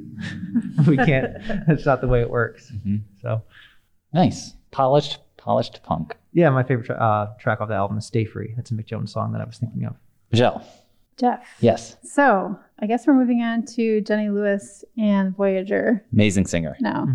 [0.86, 1.34] we can't.
[1.66, 2.72] That's not the way it works.
[2.72, 3.02] Mhm.
[3.20, 3.42] So
[4.12, 4.54] Nice.
[4.70, 6.16] Polished, polished punk.
[6.32, 8.86] yeah, my favorite tra- uh, track off the album is "Stay Free." That's a Mick
[8.86, 9.94] Jones song that I was thinking of.
[10.30, 10.64] Michelle.
[11.18, 11.46] Jeff.
[11.60, 11.96] Yes.
[12.02, 16.76] So I guess we're moving on to Jenny Lewis and Voyager Amazing singer.
[16.80, 17.06] now.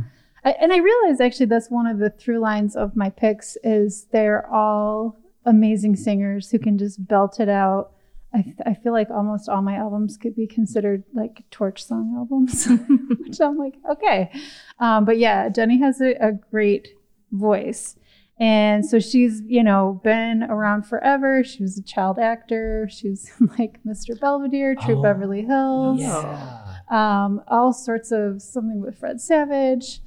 [0.44, 4.08] I, and I realize actually that's one of the through lines of my picks is
[4.12, 7.92] they're all amazing singers who can just belt it out.
[8.34, 12.16] I, th- I feel like almost all my albums could be considered like torch song
[12.18, 12.66] albums,
[13.20, 14.32] which I'm like, okay.
[14.80, 16.88] Um, but yeah, Jenny has a, a great
[17.32, 17.98] voice.
[18.42, 21.44] And so she's, you know, been around forever.
[21.44, 22.90] She was a child actor.
[22.92, 24.20] She was like Mr.
[24.20, 26.64] Belvedere, True Oh, Beverly Hills Yeah.
[26.90, 30.02] um, all sorts of something with Fred Savage.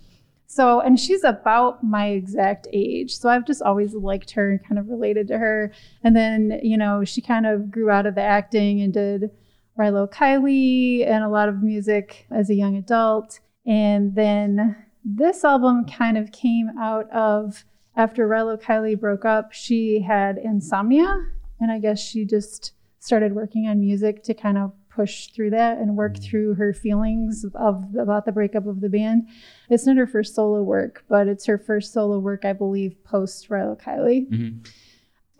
[0.47, 3.17] So, and she's about my exact age.
[3.17, 5.73] So I've just always liked her and kind of related to her.
[6.03, 9.31] And then, you know, she kind of grew out of the acting and did
[9.79, 13.39] Rilo Kiley and a lot of music as a young adult.
[13.65, 17.65] And then this album kind of came out of
[17.97, 21.27] after Rilo Kiley broke up, she had insomnia.
[21.61, 25.79] And I guess she just started working on music to kind of push through that
[25.79, 29.29] and work through her feelings of about the breakup of the band.
[29.69, 33.49] It's not her first solo work, but it's her first solo work, I believe, post
[33.49, 34.29] Rilo Kiley.
[34.29, 34.67] Mhm.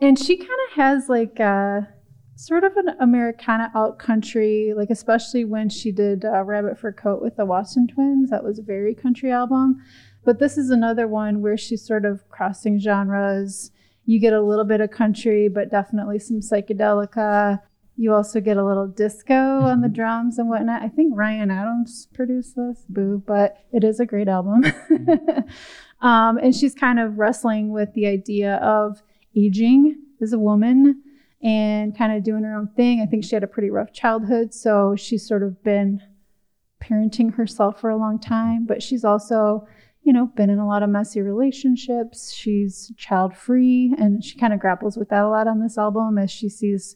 [0.01, 1.87] And she kind of has like a
[2.35, 7.21] sort of an Americana out country, like especially when she did uh, Rabbit Fur Coat
[7.21, 8.29] with the Watson Twins.
[8.29, 9.77] That was a very country album.
[10.25, 13.71] But this is another one where she's sort of crossing genres.
[14.05, 17.61] You get a little bit of country, but definitely some psychedelica.
[17.95, 20.81] You also get a little disco on the drums and whatnot.
[20.81, 24.65] I think Ryan Adams produced this, boo, but it is a great album.
[26.01, 29.01] um, and she's kind of wrestling with the idea of
[29.35, 31.01] aging as a woman
[31.45, 33.01] and kind of doing her own thing.
[33.01, 36.01] I think she had a pretty rough childhood, so she's sort of been
[36.83, 39.67] parenting herself for a long time, but she's also,
[40.01, 42.33] you know, been in a lot of messy relationships.
[42.33, 46.17] She's child free, and she kind of grapples with that a lot on this album
[46.17, 46.95] as she sees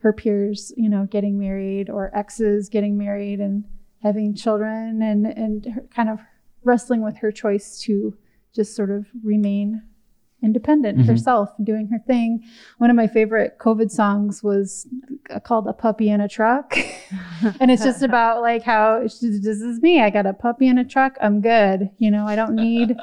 [0.00, 3.64] her peers, you know, getting married or exes getting married and
[4.02, 6.20] having children, and and kind of
[6.64, 8.14] wrestling with her choice to
[8.54, 9.82] just sort of remain
[10.42, 11.06] independent Mhm.
[11.06, 12.42] herself, doing her thing.
[12.78, 14.86] One of my favorite COVID songs was
[15.44, 16.76] called "A Puppy in a Truck,"
[17.60, 20.00] and it's just about like how just, this is me.
[20.02, 21.16] I got a puppy in a truck.
[21.20, 21.90] I'm good.
[21.98, 22.96] You know, I don't need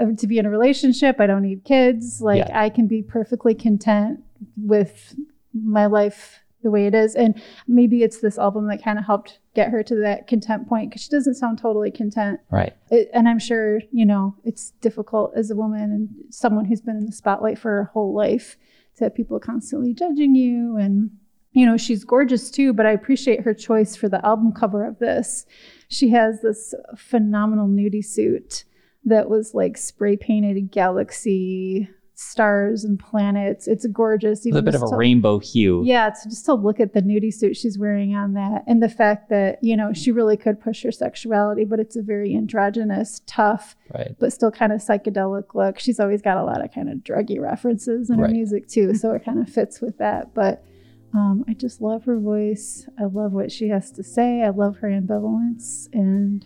[0.00, 1.20] uh, to be in a relationship.
[1.20, 2.20] I don't need kids.
[2.20, 2.60] Like Yeah.
[2.60, 4.20] I can be perfectly content
[4.56, 5.14] with
[5.52, 7.14] my life the way it is.
[7.14, 10.90] And maybe it's this album that kind of helped get her to that content point
[10.90, 12.40] because she doesn't sound totally content.
[12.50, 12.74] Right.
[12.90, 16.96] It, and I'm sure, you know, it's difficult as a woman and someone who's been
[16.96, 18.56] in the spotlight for her whole life
[18.96, 20.76] to have people constantly judging you.
[20.76, 21.10] And,
[21.52, 24.98] you know, she's gorgeous too, but I appreciate her choice for the album cover of
[24.98, 25.46] this.
[25.88, 28.64] She has this phenomenal nudie suit
[29.04, 33.66] that was like spray painted galaxy stars and planets.
[33.66, 34.46] It's gorgeous.
[34.46, 35.82] It's a bit of a to- rainbow hue.
[35.84, 38.88] yeah, it's just to look at the nudie suit she's wearing on that and the
[38.88, 43.20] fact that, you know, she really could push her sexuality, but it's a very androgynous,
[43.26, 44.14] tough, Right.
[44.18, 45.78] but still kind of psychedelic look.
[45.78, 49.12] She's always got a lot of kind of druggy references in her music too, so
[49.12, 50.34] it kind of fits with that.
[50.34, 50.64] But
[51.12, 52.88] um, I just love her voice.
[52.98, 54.42] I love what she has to say.
[54.42, 56.44] I love her ambivalence and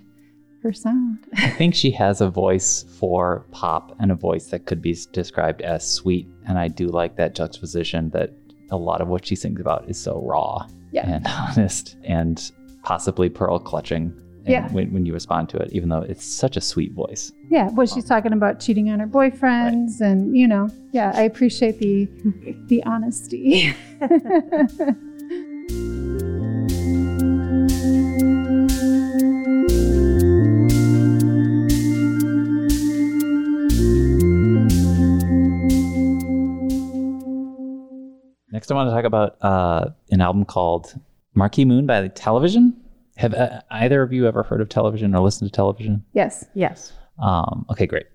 [0.68, 1.18] her sound.
[1.36, 5.62] I think she has a voice for pop and a voice that could be described
[5.62, 6.28] as sweet.
[6.46, 8.30] And I do like that juxtaposition that
[8.70, 11.08] a lot of what she sings about is so raw Yeah.
[11.10, 12.50] and honest and
[12.82, 14.12] possibly pearl clutching
[14.46, 14.70] Yeah.
[14.72, 17.32] when, when you respond to it, even though it's such a sweet voice.
[17.50, 21.22] Yeah, well, she's um, talking about cheating on her boyfriends, and you know, yeah, I
[21.22, 22.06] appreciate the
[22.66, 23.74] the honesty.
[38.58, 40.98] Next, I want to talk about uh, an album called
[41.32, 42.76] Marquee Moon by Television.
[43.16, 46.04] Have uh, either of you ever heard of television or listened to television?
[46.12, 46.44] yes.
[46.54, 46.92] Yes.
[47.22, 48.06] Um, okay, great.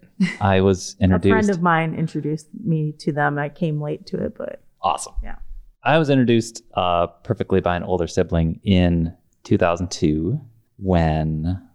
[0.41, 1.31] I was introduced.
[1.31, 3.39] A friend of mine introduced me to them.
[3.39, 5.13] I came late to it, but Awesome.
[5.23, 5.37] Yeah.
[5.81, 10.41] I was introduced uh, perfectly by an older sibling in 2002
[10.75, 11.65] when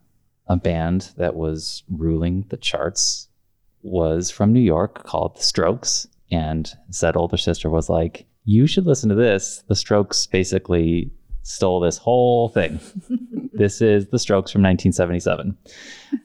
[0.46, 3.28] a band that was ruling the charts
[3.80, 6.06] was from New York called The Strokes.
[6.30, 9.62] And said older sister was like, You should listen to this.
[9.68, 11.10] The Strokes basically
[11.42, 12.80] stole this whole thing.
[13.52, 15.54] this is The Strokes from 1977.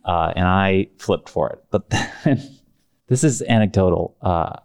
[0.05, 1.61] Uh, and I flipped for it.
[1.69, 2.41] But then,
[3.09, 4.15] this is anecdotal.
[4.21, 4.55] Uh,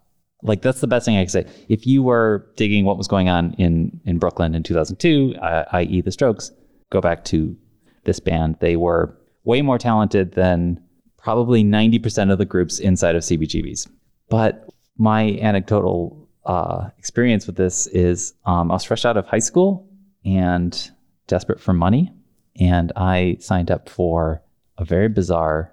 [0.45, 1.47] like that's the best thing I can say.
[1.69, 6.01] If you were digging what was going on in in Brooklyn in 2002, uh, i.e.,
[6.01, 6.53] the Strokes,
[6.91, 7.57] go back to
[8.05, 8.55] this band.
[8.61, 10.81] They were way more talented than
[11.17, 13.91] probably 90% of the groups inside of CBGBs.
[14.29, 19.39] But my anecdotal uh, experience with this is um, I was fresh out of high
[19.39, 19.87] school
[20.25, 20.91] and
[21.27, 22.11] desperate for money,
[22.59, 24.43] and I signed up for
[24.79, 25.73] a very bizarre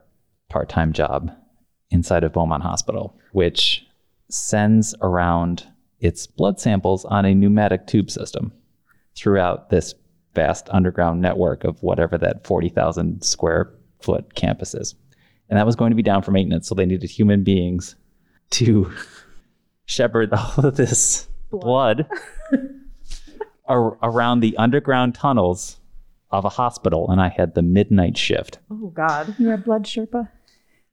[0.49, 1.31] part-time job
[1.91, 3.88] inside of Beaumont Hospital, which
[4.29, 5.65] sends around
[5.99, 8.51] its blood samples on a pneumatic tube system
[9.15, 9.95] throughout this
[10.33, 14.93] vast underground network of whatever that 40,000 square foot campus is.
[15.49, 16.67] And that was going to be down for maintenance.
[16.67, 17.95] So they needed human beings
[18.51, 18.91] to
[19.86, 22.08] shepherd all of this blood,
[23.67, 25.80] ar- around the underground tunnels
[26.32, 28.60] of a hospital, and I had the midnight shift.
[28.71, 29.36] Oh God.
[29.38, 30.28] You're a blood Sherpa.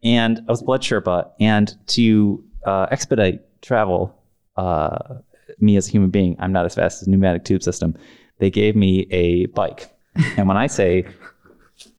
[0.02, 4.14] and I was blood Sherpa, and to uh, expedite travel,
[4.56, 5.16] uh,
[5.58, 7.96] me as a human being, I'm not as fast as pneumatic tube system.
[8.38, 9.90] They gave me a bike,
[10.36, 11.06] and when I say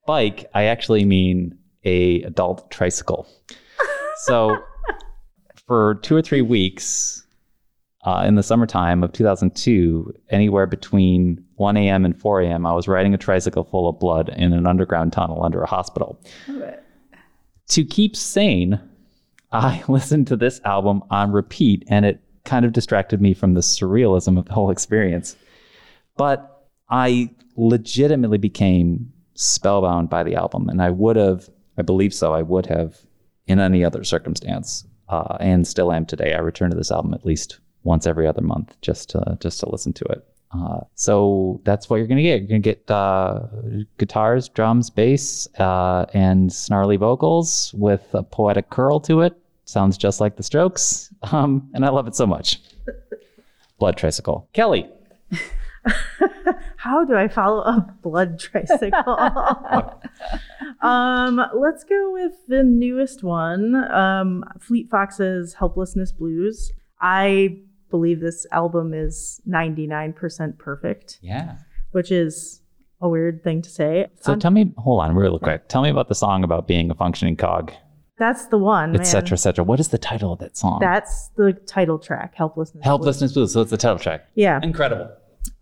[0.06, 3.28] bike, I actually mean a adult tricycle.
[4.26, 4.58] So
[5.74, 7.26] for two or three weeks
[8.06, 12.06] uh, in the summertime of 2002, anywhere between 1 a.m.
[12.06, 15.44] and 4 a.m., I was riding a tricycle full of blood in an underground tunnel
[15.44, 16.22] under a hospital
[17.70, 18.80] to keep sane,
[19.52, 23.62] I listened to this album on repeat and it kind of distracted me from the
[23.62, 25.36] surrealism of the whole experience.
[26.18, 32.32] But I legitimately became spellbound by the album and I would have, I believe so,
[32.32, 33.00] I would have
[33.48, 36.34] in any other circumstance uh, and still am today.
[36.34, 39.70] I return to this album at least once every other month just to, just to
[39.70, 40.26] listen to it.
[40.52, 42.42] Uh, so that's what you're gonna get.
[42.42, 43.40] You're gonna get uh,
[43.98, 49.34] guitars, drums, bass, uh, and snarly vocals with a poetic curl to it.
[49.66, 52.62] Sounds just like the Strokes, um, and I love it so much.
[53.80, 54.88] Blood Tricycle, Kelly.
[56.84, 59.18] How do I follow a Blood Tricycle?
[60.82, 66.74] um, let's go with the newest one, um, Fleet Foxes' Helplessness Blues.
[67.00, 71.56] I believe this album is 99% perfect, Yeah.
[71.92, 72.62] which is
[73.00, 74.08] a weird thing to say.
[74.20, 75.70] So Um, tell me, hold on, real quick.
[75.70, 77.72] Tell me about the song about being a functioning cog,
[78.18, 79.34] that's the one, et cetera, man.
[79.34, 79.64] et cetera.
[79.64, 80.80] What is the title of that song?
[80.82, 82.74] That's the title track, Helplessness.
[82.82, 82.84] Blues.
[82.86, 83.54] Helplessness Blues.
[83.54, 84.26] So it's the title track.
[84.36, 84.60] Yeah.
[84.62, 85.10] Incredible.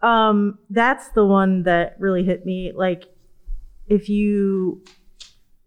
[0.01, 2.71] Um, that's the one that really hit me.
[2.75, 3.05] Like,
[3.87, 4.83] if you,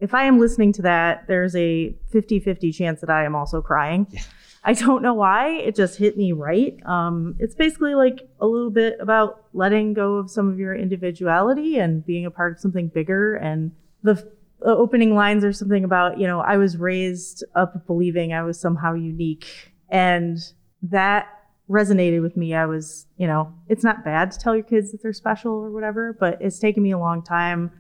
[0.01, 3.61] if I am listening to that, there's a 50 50 chance that I am also
[3.61, 4.07] crying.
[4.11, 4.23] Yeah.
[4.67, 5.51] I don't know why.
[5.51, 6.75] It just hit me right.
[6.87, 11.79] Um, it's basically like a little bit about letting go of some of your individuality
[11.79, 13.35] and being a part of something bigger.
[13.35, 14.15] And the,
[14.61, 18.59] the opening lines are something about, you know, I was raised up believing I was
[18.59, 19.75] somehow unique.
[19.91, 20.39] And
[20.81, 21.27] that
[21.69, 22.55] resonated with me.
[22.55, 25.71] I was, you know, it's not bad to tell your kids that they're special or
[25.71, 27.71] whatever, but it's taken me a long time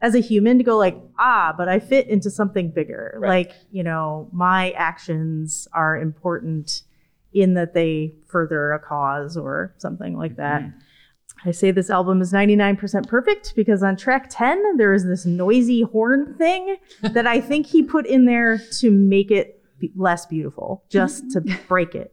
[0.00, 3.14] as a human to go like, ah, but I fit into something bigger.
[3.18, 3.48] Right.
[3.48, 6.82] Like, you know, my actions are important
[7.32, 10.62] in that they further a cause or something like that.
[11.44, 15.82] I say this album is 99% perfect because on track 10, there is this noisy
[15.82, 19.62] horn thing that I think he put in there to make it
[19.94, 22.12] less beautiful, just to break it.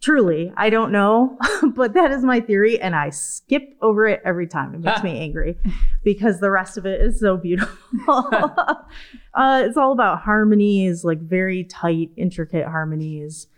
[0.00, 1.36] Truly, I don't know,
[1.74, 4.74] but that is my theory, and I skip over it every time.
[4.74, 5.58] It makes me angry
[6.04, 7.74] because the rest of it is so beautiful.
[9.34, 13.48] uh, it's all about harmonies, like very tight, intricate harmonies.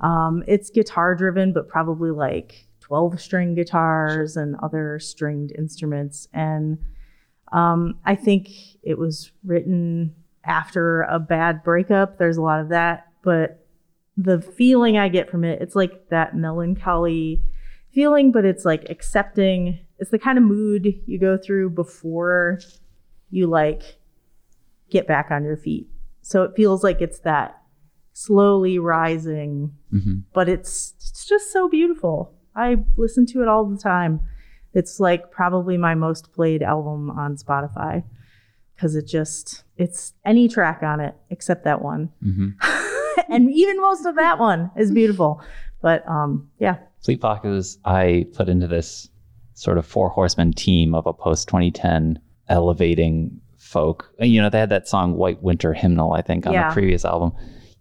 [0.00, 6.28] Um, it's guitar driven, but probably like 12 string guitars and other stringed instruments.
[6.32, 6.78] And
[7.52, 8.48] um, I think
[8.82, 12.18] it was written after a bad breakup.
[12.18, 13.63] There's a lot of that, but
[14.16, 17.42] the feeling I get from it, it's like that melancholy
[17.92, 19.78] feeling, but it's like accepting.
[19.98, 22.60] It's the kind of mood you go through before
[23.30, 23.96] you like
[24.90, 25.88] get back on your feet.
[26.22, 27.60] So it feels like it's that
[28.12, 32.32] slowly rising, hmm but it's it's just so beautiful.
[32.56, 34.20] I listen to it all the time.
[34.72, 38.04] It's like probably my most played album on Spotify
[38.74, 42.10] because it just it's any track on it except that one.
[42.22, 42.50] hmm
[43.34, 45.40] and even most of that one is beautiful.
[45.82, 46.76] But um yeah.
[47.02, 49.08] Fleet Foxes, I put into this
[49.52, 52.18] sort of four horsemen team of a post 2010
[52.48, 54.10] elevating folk.
[54.18, 56.68] You know, they had that song White Winter Hymnal, I think, on Yeah.
[56.68, 57.32] the previous album.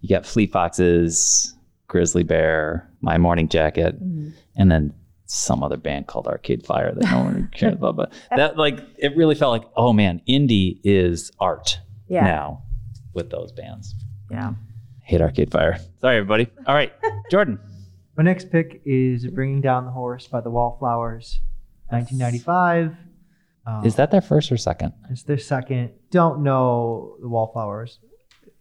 [0.01, 1.55] You got Fleet Foxes,
[1.87, 3.95] Grizzly Bear, My Morning Jacket,
[4.57, 4.93] and then
[5.25, 7.95] some other band called Arcade Fire that no one cares about.
[7.95, 12.23] But that, like, it really felt like, oh man, indie is art Yeah.
[12.25, 12.63] now
[13.13, 13.95] with those bands.
[14.29, 14.53] Yeah.
[15.03, 15.77] Hate Arcade Fire.
[15.99, 16.47] Sorry, everybody.
[16.65, 16.93] All right,
[17.31, 17.59] Jordan.
[18.17, 21.39] My next pick is Bringing Down the Horse by the Wallflowers,
[21.89, 22.95] 1995.
[23.65, 24.93] Um, Is that their first or second?
[25.09, 25.91] It's their second.
[26.11, 27.99] Don't know the Wallflowers.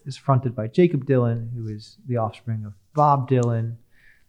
[0.04, 3.76] Is fronted by Jakob Dylan, who is the offspring of Bob Dylan.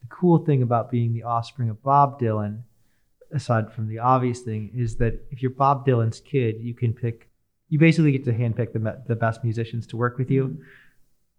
[0.01, 2.61] The cool thing about being the offspring of Bob Dylan,
[3.32, 7.28] aside from the obvious thing, is that if you're Bob Dylan's kid, you can pick.
[7.70, 10.59] You basically get to handpick the the best musicians to work with you,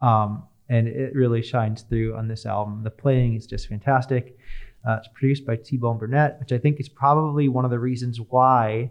[0.01, 2.82] um, and it really shines through on this album.
[2.82, 4.38] The playing is just fantastic.
[4.86, 7.78] Uh, it's produced by T Bone Burnett, which I think is probably one of the
[7.78, 8.90] reasons why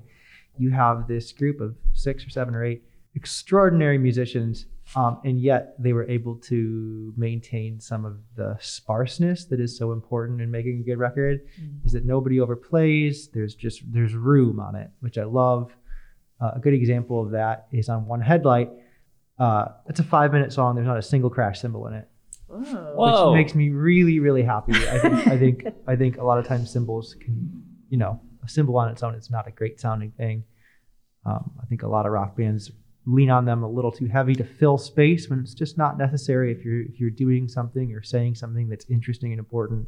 [0.58, 2.84] you have this group of six or seven or eight
[3.16, 4.66] extraordinary musicians
[4.96, 9.92] Um, and yet they were able to maintain some of the sparseness that is so
[9.92, 11.42] important in making a good record.
[11.60, 11.86] Mm.
[11.86, 13.32] Is that nobody overplays?
[13.32, 15.72] There's just there's room on it, which I love.
[16.40, 18.70] Uh, a good example of that is on One Headlight.
[19.40, 20.76] Uh, it's a five minute song.
[20.76, 22.08] There's not a single crash cymbal in it
[22.54, 23.32] Whoa.
[23.32, 26.48] Which makes me really really happy i think i think i think a lot of
[26.48, 30.12] times cymbals can you know a cymbal on its own is not a great sounding
[30.12, 30.44] thing
[31.26, 32.72] um, i think a lot of rock bands
[33.06, 36.52] lean on them a little too heavy to fill space when it's just not necessary
[36.52, 39.88] if you're if you're doing something or saying something that's interesting and important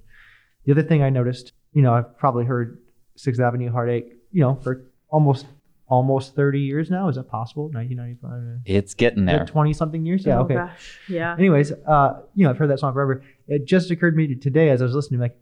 [0.66, 2.80] the other thing i noticed you know i've probably heard
[3.16, 5.46] sixth avenue heartache you know for almost
[5.88, 9.46] almost 30 years now is that possible 1995 It's getting there.
[9.46, 11.00] 20 something years yeah Oh, okay gosh.
[11.08, 11.36] Yeah.
[11.38, 13.24] Anyways, uh, you know, I've heard that song forever.
[13.48, 15.40] It just occurred to me today as I was listening, like,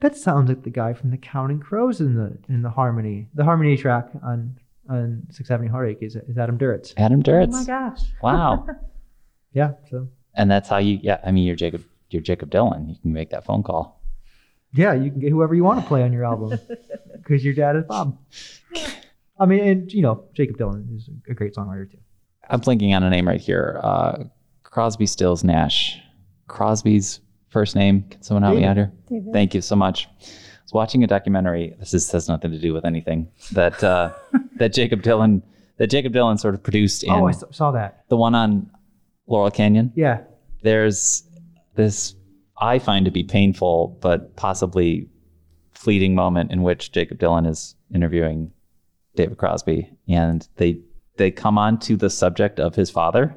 [0.00, 3.28] that sounds like the guy from the Counting Crows in the in the harmony.
[3.34, 4.56] The harmony track on
[4.88, 6.94] on Sixth Avenue Heartache is, is Adam Duritz.
[6.96, 7.48] Adam Duritz.
[7.48, 7.52] Oh Duritz.
[7.52, 8.00] my gosh.
[8.22, 8.66] Wow.
[9.52, 10.98] Yeah, so and that's how you.
[11.02, 11.20] Yeah.
[11.24, 11.84] I mean, you're Jakob.
[12.08, 12.88] You're Jakob Dylan.
[12.88, 14.00] You can make that phone call.
[14.72, 16.58] yeah, you can get whoever you want to play on your album
[17.16, 18.16] because your dad is Bob.
[19.40, 21.98] I mean, and you know, Jakob Dylan is a great songwriter too.
[22.48, 23.80] I'm blinking on a name right here.
[23.82, 24.24] Uh,
[24.62, 25.98] Crosby, Stills, Nash.
[26.46, 28.04] Crosby's first name.
[28.10, 28.92] Can someone help me out here?
[29.08, 29.32] David.
[29.32, 30.06] Thank you so much.
[30.20, 31.74] I was watching a documentary.
[31.78, 34.12] This is, has nothing to do with anything that uh,
[34.56, 35.42] that Jakob Dylan
[35.78, 38.04] that Jakob Dylan sort of produced in Oh, I saw that.
[38.08, 38.70] the one on
[39.26, 39.92] Laurel Canyon.
[39.96, 40.20] Yeah,
[40.62, 41.24] There's
[41.74, 42.14] this
[42.60, 45.08] I find to be painful but possibly
[45.72, 48.52] fleeting moment in which Jakob Dylan is interviewing
[49.16, 50.80] David Crosby and they
[51.16, 53.34] they come on to the subject of his father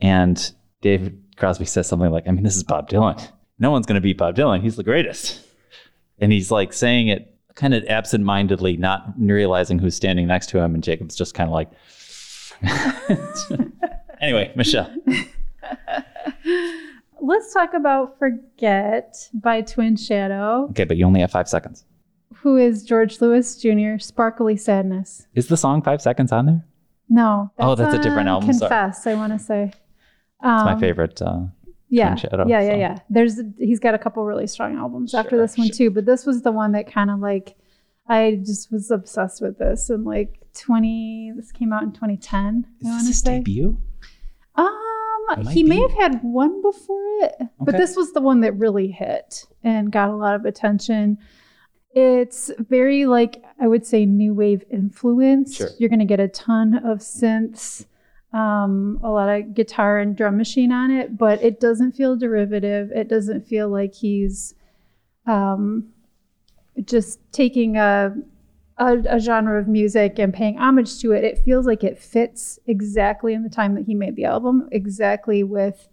[0.00, 3.26] and David Crosby says something like, I mean, this is Bob Dylan.
[3.58, 4.60] No one's going to beat Bob Dylan.
[4.60, 5.40] He's the greatest.
[6.18, 10.74] And he's like saying it kind of absentmindedly, not realizing who's standing next to him.
[10.74, 11.70] And Jakob's just kind of like,
[14.20, 14.92] anyway, Michelle.
[17.20, 21.84] Let's talk about Forget by Twin Shadow, Okay, but you only have five seconds.
[22.42, 25.26] Who is George Lewis Jr., Sparkly Sadness.
[25.34, 26.64] Is the song five seconds on there?
[27.08, 27.50] No.
[27.58, 28.68] Oh, that's a different album, sorry.
[28.68, 29.64] Confess, I want to say.
[29.64, 29.76] It's
[30.40, 31.20] Um, my favorite.
[31.22, 31.42] Uh,
[31.88, 32.76] yeah, Shadow, yeah, yeah, so.
[32.76, 32.98] yeah.
[33.10, 35.74] There's he's got a couple really strong albums after this one sure.
[35.76, 37.54] too, but this was the one that kind of like
[38.08, 42.66] I just was obsessed with this and like 20 this came out in 2010.
[42.80, 43.38] is I this his say.
[43.38, 43.76] debut?
[44.56, 48.88] Um, he may have had one before it, but this was the one that really
[48.88, 51.18] hit and got a lot of attention.
[51.94, 55.56] It's very like I would say new wave influence.
[55.56, 55.68] Sure.
[55.78, 57.84] You're going to get a ton of synths,
[58.32, 62.90] um, a lot of guitar and drum machine on it, but it doesn't feel derivative.
[62.92, 64.54] It doesn't feel like he's
[65.26, 65.92] um,
[66.82, 68.16] just taking a,
[68.78, 71.24] a a genre of music and paying homage to it.
[71.24, 75.42] It feels like it fits exactly in the time that he made the album, exactly
[75.42, 75.88] with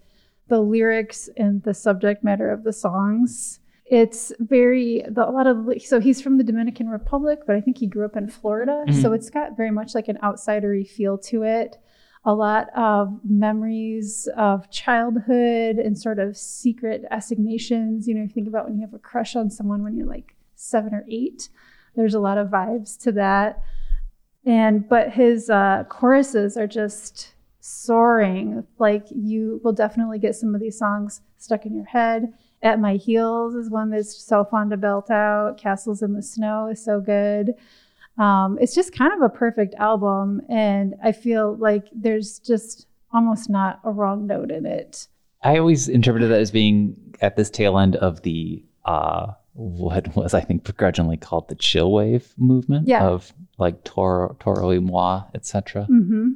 [0.48, 3.60] the lyrics and the subject matter of the songs.
[3.90, 7.80] It's very the, a lot of so he's from the Dominican Republic, but I think
[7.80, 11.44] he grew up in Florida, so it's got very much like an outsidery feel to
[11.44, 11.78] it.
[12.26, 18.08] A lot of memories of childhood and sort of secret assignations.
[18.08, 20.36] You know, you think about when you have a crush on someone when you're like
[20.56, 21.50] seven or eight.
[21.96, 23.64] There's a lot of vibes to that.
[24.46, 28.66] And but his uh, choruses are just soaring.
[28.78, 32.34] Like you will definitely get some of these songs stuck in your head.
[32.62, 35.58] At My Heels is one that's so fun to belt out.
[35.58, 37.54] Castles in the Snow is so good.
[38.18, 43.50] Um, it's just kind of a perfect album, and I feel like there's just almost
[43.50, 45.08] not a wrong note in it.
[45.42, 50.34] I always interpreted that as being at this tail end of the uh, what was
[50.34, 53.08] I think begrudgingly called the chill wave movement Yeah.
[53.08, 55.86] of like Toro, Toro y Moi, etc.
[55.86, 56.32] hmm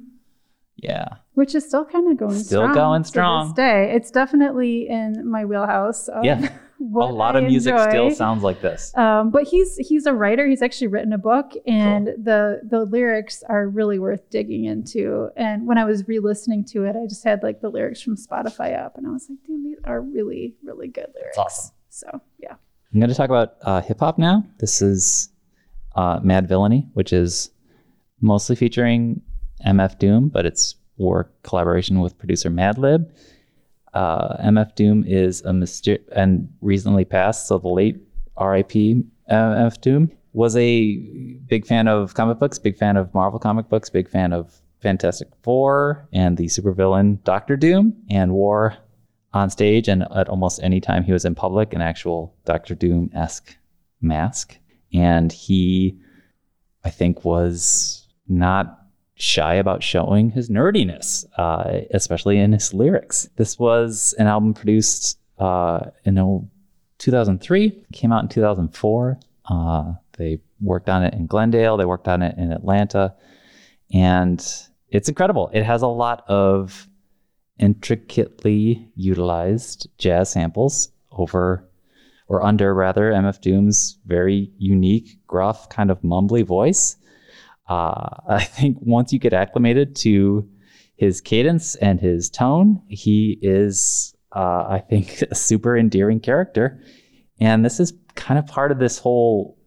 [0.75, 3.47] Yeah, Which is still kind of going Still strong going to strong.
[3.47, 3.93] this day.
[3.95, 6.09] It's definitely in my wheelhouse.
[6.23, 6.49] Yeah.
[6.79, 8.95] a lot I of music still sounds like this.
[8.97, 10.47] Um, but he's he's a writer.
[10.47, 15.29] He's actually written a book, and the the lyrics are really worth digging into.
[15.37, 18.77] And when I was re-listening to it, I just had like the lyrics from Spotify
[18.77, 21.73] up, and I was like, "Damn, these are really really good lyrics." awesome.
[21.89, 22.55] So yeah,
[22.93, 24.45] I'm going to talk about uh, hip hop now.
[24.59, 25.29] This is
[25.95, 27.51] uh, Madvillainy, which is
[28.19, 29.21] mostly featuring
[29.65, 33.09] MF Doom, but it's for collaboration with producer Madlib.
[33.93, 37.97] Uh, MF Doom is a myster- and recently passed, so the late
[38.39, 40.95] RIP MF Doom was a
[41.47, 45.29] big fan of comic books, big fan of Marvel comic books, big fan of Fantastic
[45.41, 48.75] Four and the supervillain Doctor Doom, and wore
[49.33, 53.09] on stage and at almost any time he was in public an actual Doctor Doom
[53.13, 53.55] esque
[54.01, 54.57] mask.
[54.93, 55.97] And he,
[56.83, 58.82] I think, was not
[59.15, 63.29] shy about showing his nerdiness, uh, especially in his lyrics.
[63.35, 66.49] This was an album produced uh, in
[66.97, 69.19] 2003, came out in 2004.
[69.45, 73.15] Uh, they worked on it in Glendale, they worked on it in Atlanta,
[73.93, 74.39] and
[74.89, 75.49] it's incredible.
[75.53, 76.87] It has a lot of
[77.59, 81.69] intricately utilized jazz samples over
[82.27, 86.95] or under rather MF Doom's very unique, gruff, kind of mumbly voice.
[87.73, 90.47] Uh, I think once you get acclimated to
[90.95, 96.81] his cadence and his tone, he is, uh, I think, a super endearing character.
[97.39, 99.57] And this is kind of part of this whole,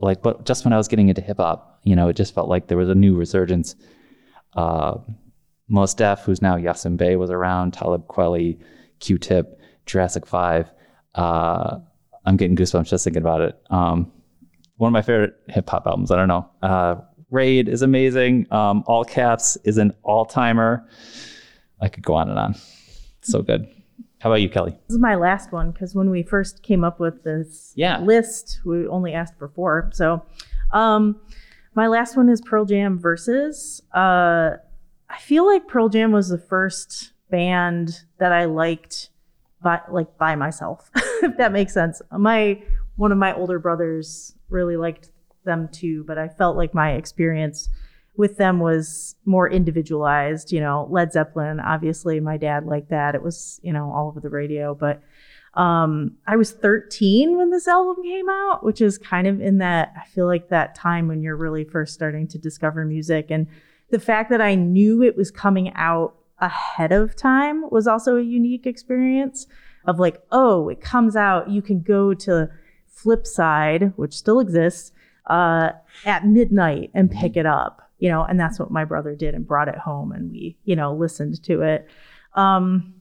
[0.00, 2.48] like, but just when I was getting into hip hop, you know, it just felt
[2.48, 3.76] like there was a new resurgence.
[4.54, 4.98] Uh,
[5.68, 8.58] Mos Def, who's now Yasiin Bey, was around, Talib Kweli,
[9.00, 10.70] Q Tip, Jurassic 5.
[11.14, 11.78] Uh,
[12.24, 13.58] I'm getting goosebumps just thinking about it.
[13.70, 14.10] Um,
[14.76, 16.10] one of my favorite hip hop albums.
[16.10, 16.48] I don't know.
[16.62, 16.96] Uh,
[17.30, 18.46] Raid is amazing.
[18.52, 20.86] Um, all Caps is an all timer.
[21.80, 22.54] I could go on and on.
[23.20, 23.68] So good.
[24.20, 24.72] How about you, Kelly?
[24.88, 28.00] This is my last one because when we first came up with this Yeah.
[28.00, 29.90] list, we only asked for four.
[29.92, 30.22] So,
[30.72, 31.20] um,
[31.74, 33.80] my last one is Pearl Jam versus.
[33.94, 34.56] Uh,
[35.08, 39.10] I feel like Pearl Jam was the first band that I liked
[39.62, 40.90] by like by myself,
[41.22, 42.00] if that makes sense.
[42.16, 42.60] My
[42.96, 45.10] one of my older brothers really liked
[45.48, 47.68] them too, but I felt like my experience
[48.16, 50.52] with them was more individualized.
[50.52, 53.16] You know, Led Zeppelin, obviously, my dad liked that.
[53.16, 55.02] It was you know all over the radio, but
[55.54, 59.92] um, I was 13 when this album came out, which is kind of in that
[59.96, 63.48] I feel like that time when you're really first starting to discover music and
[63.90, 68.22] the fact that I knew it was coming out ahead of time was also a
[68.22, 69.46] unique experience
[69.86, 72.50] of like, oh, it comes out, you can go to
[72.94, 74.92] Flipside, which still exists,
[75.28, 75.72] uh,
[76.04, 79.46] at midnight and pick it up, you know, and that's what my brother did and
[79.46, 81.86] brought it home and we, you know, listened to it.
[82.34, 82.94] Um,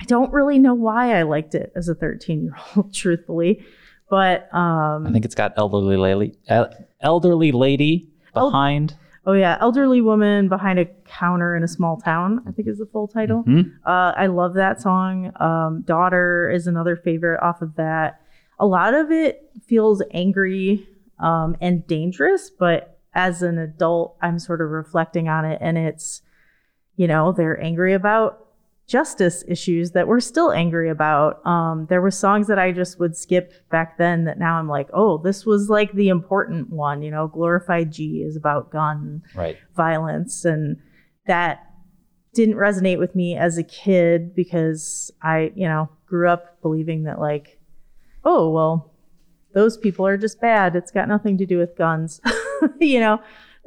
[0.00, 3.64] I don't really know why I liked it as a 13 year old, truthfully,
[4.10, 8.94] but um, I think it's got elderly lady, el- elderly lady El- behind.
[9.24, 12.42] Oh yeah, elderly woman behind a counter in a small town.
[12.46, 13.44] I think is the full title.
[13.44, 13.70] Mhm.
[13.86, 15.30] Uh, I love that song.
[15.38, 18.20] Um, Daughter is another favorite off of that.
[18.58, 20.88] A lot of it feels angry
[21.18, 26.22] um, and dangerous, but as an adult, I'm sort of reflecting on it, and it's,
[26.96, 28.38] you know, they're angry about
[28.86, 31.44] justice issues that we're still angry about.
[31.46, 34.88] Um, there were songs that I just would skip back then that now I'm like,
[34.92, 37.00] oh, this was like the important one.
[37.02, 39.56] You know, Glorified G is about gun Right.
[39.74, 40.76] violence and
[41.26, 41.64] that
[42.34, 47.20] didn't resonate with me as a kid because I, you know, grew up believing that
[47.20, 47.60] like,
[48.24, 48.91] oh, well,
[49.54, 50.76] those people are just bad.
[50.76, 52.20] It's got nothing to do with guns,
[52.80, 53.20] you know?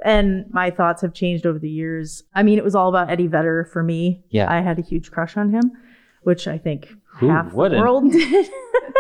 [0.03, 2.23] And my thoughts have changed over the years.
[2.33, 4.23] I mean, it was all about Eddie Vedder for me.
[4.29, 4.51] Yeah.
[4.51, 5.71] I had a huge crush on him,
[6.23, 8.49] which I think half the world did.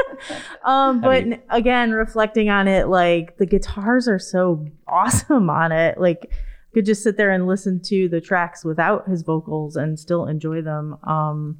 [0.63, 5.99] um, but mean- again, reflecting on it, like the guitars are so awesome on it.
[5.99, 6.31] Like,
[6.75, 10.61] could just sit there and listen to the tracks without his vocals and still enjoy
[10.61, 10.97] them.
[11.03, 11.59] Um,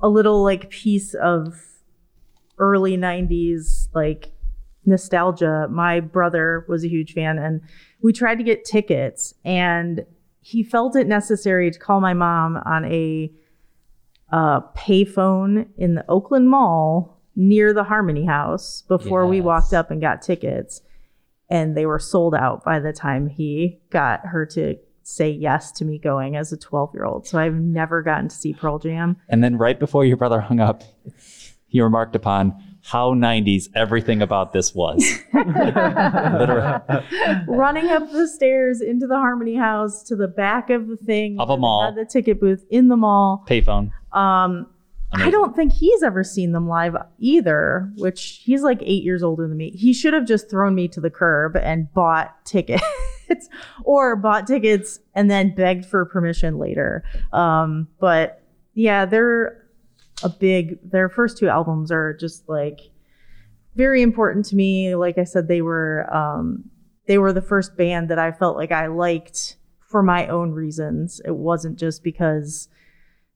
[0.00, 1.62] a little like piece of
[2.58, 4.32] early 90s like
[4.84, 5.68] nostalgia.
[5.70, 7.60] My brother was a huge fan and
[8.00, 10.04] we tried to get tickets and
[10.40, 13.32] he felt it necessary to call my mom on a
[14.32, 20.00] uh, payphone in the Oakland Mall near the Harmony House before we walked up and
[20.00, 20.82] got tickets.
[21.48, 25.84] And they were sold out by the time he got her to say yes to
[25.84, 27.26] me going as a 12 year old.
[27.26, 29.16] So I've never gotten to see Pearl Jam.
[29.28, 30.82] And then right before your brother hung up,
[31.66, 32.54] he remarked upon
[32.84, 35.02] how 90s everything about this was.
[35.32, 36.80] Literally.
[37.46, 41.50] running up the stairs into the Harmony House to the back of the thing Of
[41.50, 41.92] a mall.
[41.94, 43.44] the ticket booth in the mall.
[43.48, 43.92] Payphone.
[44.12, 44.66] Um,
[45.14, 49.46] I don't think he's ever seen them live either, which he's like eight years older
[49.46, 49.70] than me.
[49.72, 52.82] He should have just thrown me to the curb and bought tickets
[53.84, 57.04] or bought tickets and then begged for permission later.
[57.32, 58.42] Um, but
[58.74, 59.61] yeah, they're
[60.22, 62.80] a big, their first two albums are just like
[63.74, 64.94] very important to me.
[64.94, 66.64] Like I said, they were, um,
[67.06, 71.20] they were the first band that I felt like I liked for my own reasons.
[71.24, 72.68] It wasn't just because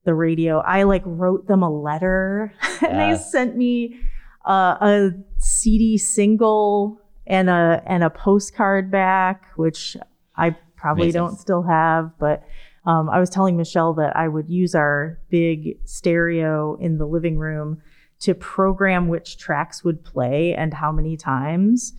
[0.05, 0.61] the radio.
[0.61, 4.01] I like wrote them a letter and they sent me
[4.47, 9.97] uh, a CD single and a and a postcard back, which
[10.37, 11.21] I probably Amazing.
[11.21, 12.13] don't still have.
[12.19, 12.45] But
[12.87, 17.37] um, I was telling Michelle that I would use our big stereo in the living
[17.37, 17.83] room
[18.21, 21.93] to program which tracks would play and how many times.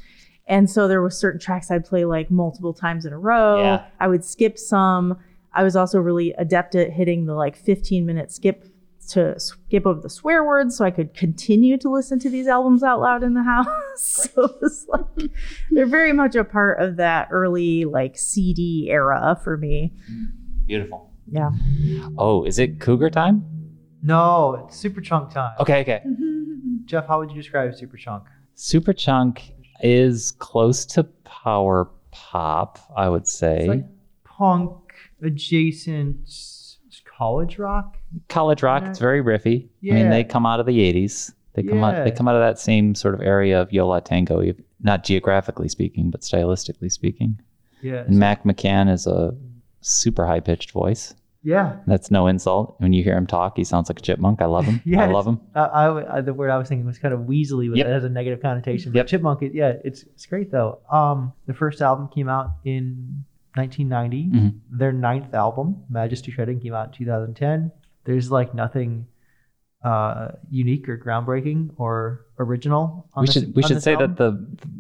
[0.48, 3.62] And so there were certain tracks I'd play like multiple times in a row.
[3.62, 3.86] Yeah.
[4.00, 5.18] I would skip some.
[5.54, 8.66] I was also really adept at hitting the like 15 minute skip
[9.10, 12.84] to skip over the swear words so I could continue to listen to these albums
[12.84, 13.68] out loud in the house.
[13.98, 15.32] so it was like
[15.72, 19.94] they're very much a part of that early like CD era for me.
[20.68, 21.12] Beautiful.
[21.30, 21.50] Yeah.
[22.18, 23.44] Oh, is it cougar time?
[24.04, 25.56] No, it's Superchunk time.
[25.60, 26.04] Okay, okay.
[26.86, 28.24] Jeff, how would you describe Superchunk?
[28.56, 33.60] Super Chunk is close to power pop, I would say.
[33.60, 33.86] It's like
[34.24, 34.72] punk
[35.22, 36.30] adjacent
[37.18, 37.98] college rock.
[38.30, 39.68] College rock, it's very riffy.
[39.82, 39.94] Yeah.
[39.94, 41.34] I mean, they come out of the 80s.
[41.54, 44.00] They come out they come out of that same sort of area of Yo La
[44.00, 44.44] Tengo,
[44.80, 47.40] not geographically speaking, but stylistically speaking.
[47.82, 48.04] Yeah.
[48.06, 49.36] And Mac McCaughan is a
[49.88, 51.14] super high pitched voice.
[51.44, 51.78] yeah.
[51.88, 52.76] That's no insult.
[52.80, 54.42] When you hear him talk, he sounds like a chipmunk.
[54.42, 54.82] I love him.
[54.86, 55.40] Yeah, I love him.
[55.56, 57.88] I, I, I- the word I was thinking was kind of weaselly, but Yep.
[57.88, 58.92] it has a negative connotation.
[58.92, 59.08] But Yep.
[59.08, 60.80] Chipmunk, it, yeah, it's it's great though.
[60.92, 63.24] Um, the first album came out in
[63.56, 64.30] 1990.
[64.30, 64.60] Mhm.
[64.72, 67.72] Their ninth album, Majesty Shredding, came out in 2010.
[68.06, 69.08] There's like nothing
[69.84, 73.08] uh, unique or groundbreaking or original.
[73.14, 74.16] On We this, should we should say album.
[74.16, 74.32] that the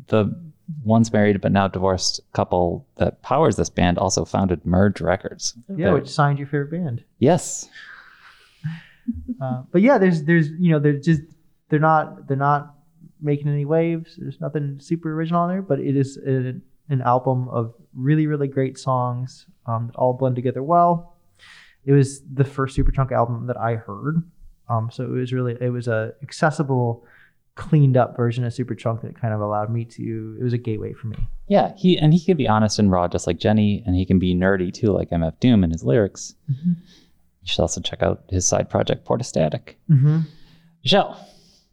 [0.07, 0.46] the
[0.83, 5.53] once married but now divorced couple that powers this band also founded Merge Records.
[5.69, 7.03] yeah, They're- which signed your favorite band.
[7.19, 7.69] Yes.
[9.39, 11.21] Uh, but yeah, there's there's you know they're just
[11.69, 12.75] they're not they're not
[13.21, 14.15] making any waves.
[14.17, 18.47] There's nothing super original on there, but it is an, an album of really really
[18.49, 21.15] great songs um, that all blend together well.
[21.85, 24.23] It was the first Superchunk album that I heard,
[24.67, 27.05] um, so it was really it was a accessible,
[27.57, 30.37] cleaned up version of Superchunk that kind of allowed me to.
[30.39, 31.17] It was a gateway for me.
[31.49, 34.19] Yeah, he and he can be honest and raw just like Jenny, and he can
[34.19, 36.35] be nerdy too, like MF Doom in his lyrics.
[36.47, 36.75] You
[37.43, 39.75] should also check out his side project, Portastatic.
[39.89, 40.19] Mm-hmm.
[40.83, 41.27] Michelle.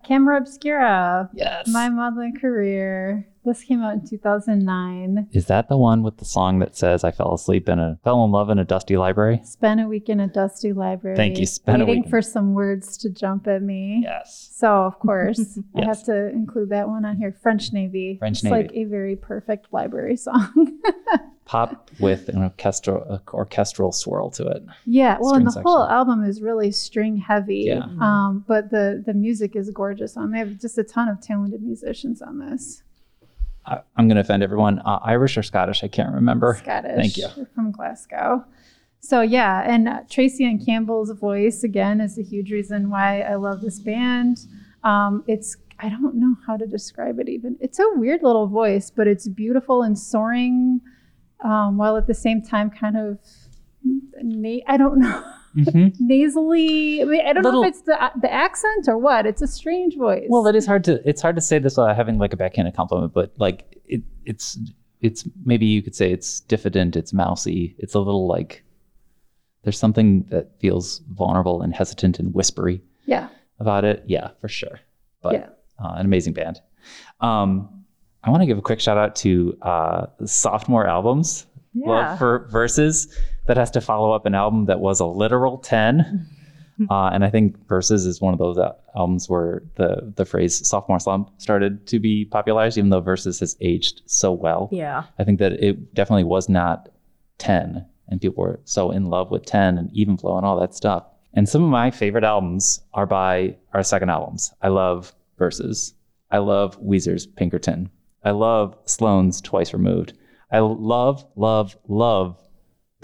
[0.07, 1.67] Camera Obscura, Yes.
[1.69, 3.27] My Maudlin Career.
[3.45, 5.29] This came out in 2009.
[5.33, 8.25] Is that the one with the song that says I fell asleep in a fell
[8.25, 9.41] in love in a dusty library?
[9.45, 11.17] Spent a week in a dusty library.
[11.17, 14.01] Thank you, spent a Waiting week for some words to jump at me.
[14.03, 14.51] Yes.
[14.55, 17.33] So of course I have to include that one on here.
[17.43, 18.17] French Navy.
[18.19, 18.57] French Navy.
[18.57, 18.79] it's Navy.
[18.79, 20.81] like a very perfect library song.
[21.45, 24.65] Pop with an orchestral orchestral swirl to it.
[24.87, 27.65] yeah, well, and the String whole album is really string heavy.
[27.67, 27.85] Yeah.
[28.01, 30.31] Um, but the the music is gorgeous on.
[30.31, 32.83] They have just a ton of talented musicians on this.
[33.67, 34.79] I, I'm going to offend everyone.
[34.81, 35.83] Uh, Irish or Scottish?
[35.85, 36.57] I can't remember.
[36.61, 36.97] Scottish.
[36.97, 37.29] Thank you.
[37.37, 38.45] They're From Glasgow.
[39.01, 43.61] So yeah, and uh, Tracyanne Campbell's voice again is a huge reason why I love
[43.61, 44.47] this band.
[44.83, 47.59] Um, it's I don't know how to describe it even.
[47.61, 50.81] It's a weird little voice, but it's beautiful and soaring,
[51.43, 53.19] um, while at the same time kind of
[54.23, 55.23] na- I don't know
[55.57, 55.95] Mhm.
[56.01, 57.03] nasally.
[57.03, 59.27] I, mean, I don't know if it's the the accent or what.
[59.27, 60.27] It's a strange voice.
[60.29, 62.75] Well, it is hard to it's hard to say this without having like a backhanded
[62.75, 64.59] compliment, but like it it's
[65.01, 68.65] it's maybe you could say it's diffident, it's mousy, it's a little like
[69.63, 73.29] there's something that feels vulnerable and hesitant and whispery yeah,
[73.61, 74.03] about it.
[74.07, 74.81] Yeah, for sure.
[75.23, 75.47] But Yeah.
[75.83, 76.61] uh, an amazing band.
[77.21, 77.85] Um,
[78.23, 81.47] I want to give a quick shout out to uh, sophomore albums.
[81.75, 81.89] Yeah.
[81.89, 83.09] Love for Versus
[83.47, 86.27] that has to follow up an album that was a literal 10.
[86.91, 88.59] uh, and I think Versus is one of those
[88.97, 93.57] albums where the, the phrase sophomore slump started to be popularized, even though Versus has
[93.61, 94.69] aged so well.
[94.73, 95.05] Yeah.
[95.19, 96.89] I think that it definitely was not
[97.39, 100.75] 10, and people were so in love with 10 and Even Flow and all that
[100.75, 101.05] stuff.
[101.35, 104.53] And some of my favorite albums are by our second albums.
[104.63, 105.95] I love Versus.
[106.31, 107.91] I love Weezer's Pinkerton.
[108.25, 110.15] I love Sloan's Twice Removed.
[110.51, 112.39] I love, love, love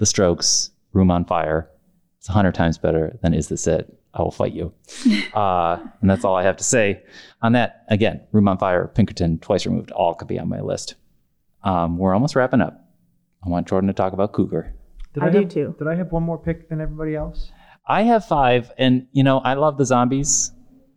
[0.01, 1.69] The Strokes' Room on Fire.
[2.17, 3.99] It's a hundred times better than Is This It?
[4.15, 4.73] I will fight you.
[5.35, 7.03] uh, and that's all I have to say
[7.43, 7.85] on that.
[7.87, 10.95] Again, Room on Fire, Pinkerton, Twice Removed, all could be on my list.
[11.63, 12.83] Um, we're almost wrapping up.
[13.45, 14.73] I want Jordan to talk about Cougar.
[15.13, 15.75] Did I do have, too.
[15.77, 17.51] Did I have one more pick than everybody else?
[17.85, 20.51] I have five, and you know, I love the zombies,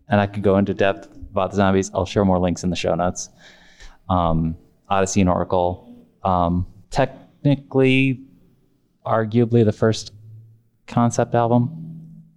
[0.08, 1.90] and I could go into depth about the zombies.
[1.92, 3.28] I'll share more links in the show notes.
[4.08, 4.56] Um,
[4.88, 5.94] Odyssey and Oracle,
[6.24, 8.24] um, technically,
[9.04, 10.12] arguably the first
[10.86, 11.70] concept album.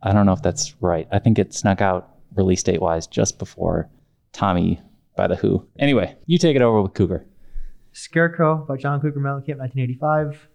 [0.01, 1.07] I don't know if that's right.
[1.11, 3.89] I think it snuck out release date wise just before
[4.34, 4.80] Tommy
[5.15, 5.65] by the Who.
[5.80, 7.26] Anyway, you take it over with Cougar.
[7.93, 10.47] Scarecrow by John Cougar Mellencamp, 1985.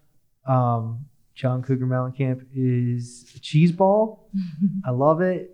[0.46, 4.28] Um, John Cougar Mellencamp is a cheese ball.
[4.86, 5.50] I love it.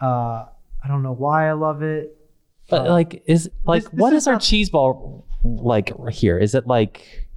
[0.00, 0.46] Uh,
[0.82, 2.16] I don't know why I love it.
[2.70, 6.38] But Uh, like, is like, this what is is our not- cheese ball like here?
[6.38, 7.28] Is it like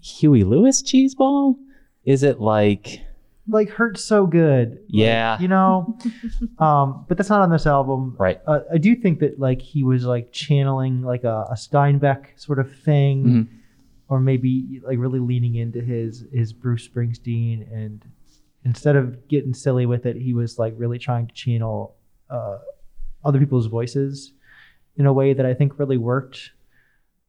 [0.00, 1.56] Huey Lewis cheese ball?
[2.04, 3.00] Is it like
[3.46, 4.70] like hurts so good.
[4.70, 5.38] Like, Yeah.
[5.38, 5.98] you know.
[6.58, 8.16] um, but that's not on this album.
[8.18, 8.40] Right.
[8.46, 12.58] Uh, I do think that like he was like channeling like a, a Steinbeck sort
[12.58, 13.48] of thing, Mhm.
[14.08, 18.02] or maybe like really leaning into his his Bruce Springsteen, and
[18.64, 21.96] instead of getting silly with it, he was like really trying to channel
[22.30, 22.58] uh,
[23.26, 24.32] other people's voices
[24.96, 26.52] in a way that I think really worked.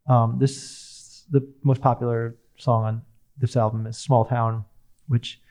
[0.08, 3.02] Um, this the most popular song on
[3.38, 4.66] this album is "Small Town,"
[5.08, 5.42] which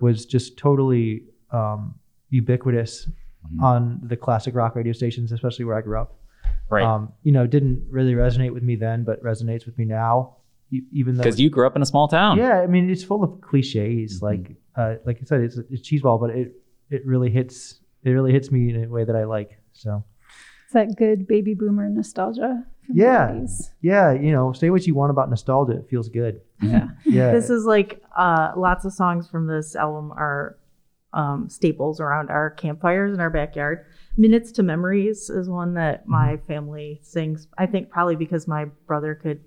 [0.00, 1.94] was just totally um,
[2.30, 3.08] ubiquitous
[3.54, 3.62] Mhm.
[3.62, 6.16] on the classic rock radio stations, especially where I grew up.
[6.70, 6.82] Right.
[6.84, 10.36] Um, you know, didn't really resonate with me then, but resonates with me now.
[10.70, 12.36] Even though, Because you grew up in a small town.
[12.36, 14.18] yeah, I mean, it's full of cliches.
[14.20, 14.22] Mhm.
[14.22, 16.52] Like, uh, like I said, it's it's cheeseball, but it
[16.90, 19.58] it really hits it really hits me in a way that I like.
[19.72, 20.04] So
[20.64, 22.66] It's that good baby boomer nostalgia.
[22.88, 23.28] From the Yeah.
[23.30, 23.70] 80s.
[23.80, 25.78] yeah, you know, say what you want about nostalgia.
[25.78, 26.40] It feels good.
[26.60, 26.88] Yeah.
[27.04, 30.58] Yeah, This is like uh, lots of songs from this album are
[31.12, 33.86] um, staples around our campfires in our backyard.
[34.16, 37.46] Minutes to Memories is one that my family sings.
[37.56, 39.40] I think probably because my brother could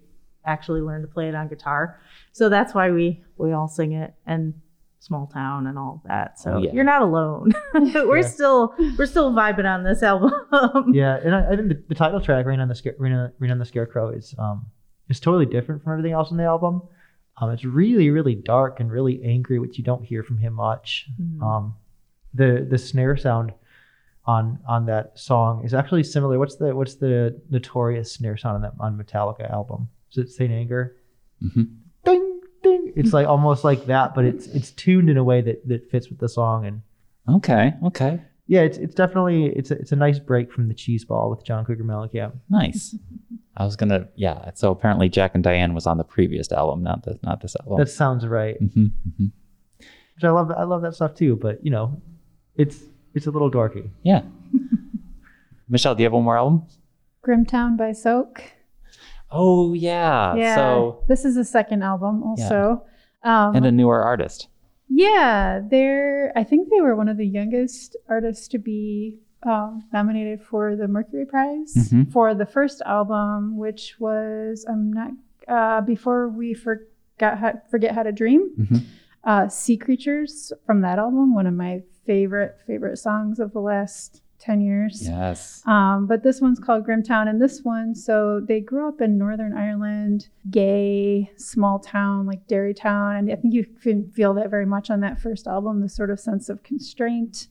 [0.45, 1.99] actually learn to play it on guitar,
[2.31, 4.13] so that's why we we all sing it.
[4.25, 4.55] And
[5.01, 6.39] small town and all that.
[6.39, 6.71] So Oh, yeah.
[6.73, 7.51] you're not alone.
[7.73, 8.21] we're Yeah.
[8.27, 10.31] still we're still vibing on this album.
[10.93, 13.31] yeah, and I, I think the, the title track, "Rain on the Scare- Rain on,
[13.39, 14.67] Rain on the Scarecrow," is um
[15.09, 16.81] is totally different from everything else on the album.
[17.37, 21.07] Um, it's really, really dark and really angry, which you don't hear from him much.
[21.19, 21.41] Mhm.
[21.41, 21.75] Um,
[22.33, 23.53] the the snare sound
[24.25, 26.37] on on that song is actually similar.
[26.37, 29.89] What's the what's the notorious snare sound on that on Metallica album?
[30.11, 30.95] Is it Saint Anger?
[31.43, 31.77] Mhm.
[32.93, 33.05] Ding ding.
[33.05, 36.09] It's like almost like that, but it's it's tuned in a way that that fits
[36.09, 36.81] with the song and
[37.29, 37.73] Okay.
[37.85, 38.19] Okay.
[38.47, 41.43] yeah, it's it's definitely it's a, it's a nice break from the cheese ball with
[41.43, 42.33] John Cougar Mellencamp.
[42.49, 42.95] Nice.
[43.57, 44.07] I was gonna.
[44.15, 44.51] Yeah.
[44.55, 47.77] So apparently, Jack and Diane was on the previous album, not the not this album.
[47.79, 48.57] That sounds right.
[48.57, 48.87] hmm
[49.17, 49.25] hmm
[50.15, 52.01] Which I love I love that stuff too, but you know,
[52.55, 52.79] it's
[53.13, 53.89] it's a little dorky.
[54.03, 54.21] Yeah.
[55.69, 56.65] Michelle, do you have one more album?
[57.21, 58.41] Grim Town by Soak.
[59.31, 60.35] Oh yeah.
[60.35, 60.55] yeah.
[60.55, 62.83] So this is a second album also.
[63.23, 64.47] Um, and a newer artist.
[64.89, 66.33] Yeah, they're.
[66.35, 70.87] I think they were one of the youngest artists to be um, nominated for the
[70.87, 72.11] Mercury Prize Mhm.
[72.11, 75.11] for the first album, which was I'm not
[75.47, 78.51] uh, before we forgot how, forget how to dream.
[78.59, 78.81] Mhm.
[79.23, 84.21] Uh, sea creatures from that album, one of my favorite favorite songs of the last
[84.41, 85.07] ten years.
[85.07, 85.61] Yes.
[85.67, 89.17] Um, but this one's called Grim Town, and this one, so they grew up in
[89.17, 94.65] Northern Ireland, gay, small town like Derrytown, and I think you can feel that very
[94.65, 97.47] much on that first album, the sort of sense of constraint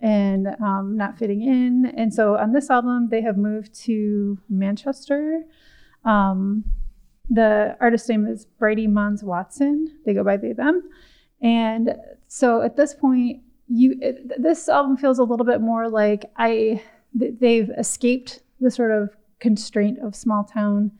[0.00, 1.92] and um, not fitting in.
[1.96, 5.44] And so on this album, they have moved to Manchester.
[6.04, 6.64] Um,
[7.30, 10.00] the artist name is Bridie Monds-Watson.
[10.04, 10.88] They go by they them,
[11.42, 11.94] and
[12.26, 13.42] so at this point,
[13.72, 13.98] you
[14.38, 16.82] this album feels a little bit more like I
[17.18, 20.92] th- they've escaped the sort of constraint of small town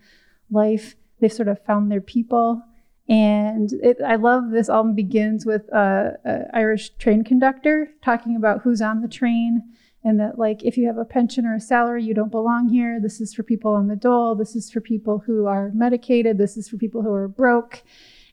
[0.51, 0.97] life.
[1.21, 2.63] They've sort of found their people.
[3.09, 8.63] And it, I love this album begins with a, a Irish train conductor talking about
[8.63, 9.63] who's on the train
[10.05, 12.99] and that like if you have a pension or a salary you don't belong here
[13.01, 16.57] this is for people on the dole this is for people who are medicated this
[16.57, 17.83] is for people who are broke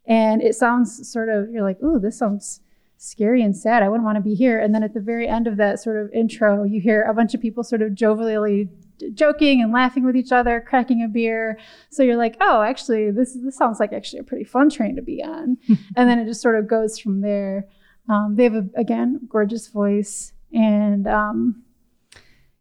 [0.05, 2.61] and it sounds sort of you're like ooh this sounds
[3.01, 3.81] scary and sad.
[3.81, 4.59] I wouldn't want to be here.
[4.59, 7.33] And then at the very end of that sort of intro you hear a bunch
[7.33, 8.67] of people sort of jovially
[9.13, 11.57] joking and laughing with each other cracking a beer.
[11.89, 15.01] So you're like oh actually this this sounds like actually a pretty fun train to
[15.01, 15.57] be on.
[15.95, 17.69] And then it just sort of goes from there.
[18.09, 21.63] Um, they have a, again gorgeous voice and um,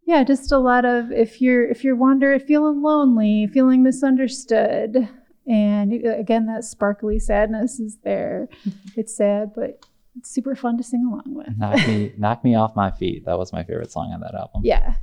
[0.07, 5.09] yeah just a lot of if you're if you're wondering feeling lonely feeling misunderstood
[5.49, 8.49] and uh, again that sparkly sadness is there.
[8.97, 9.85] It's sad but
[10.19, 13.25] it's super fun to sing along with Knock me, knock me off my feet.
[13.25, 14.63] That was my favorite song on that album.
[14.65, 14.95] yeah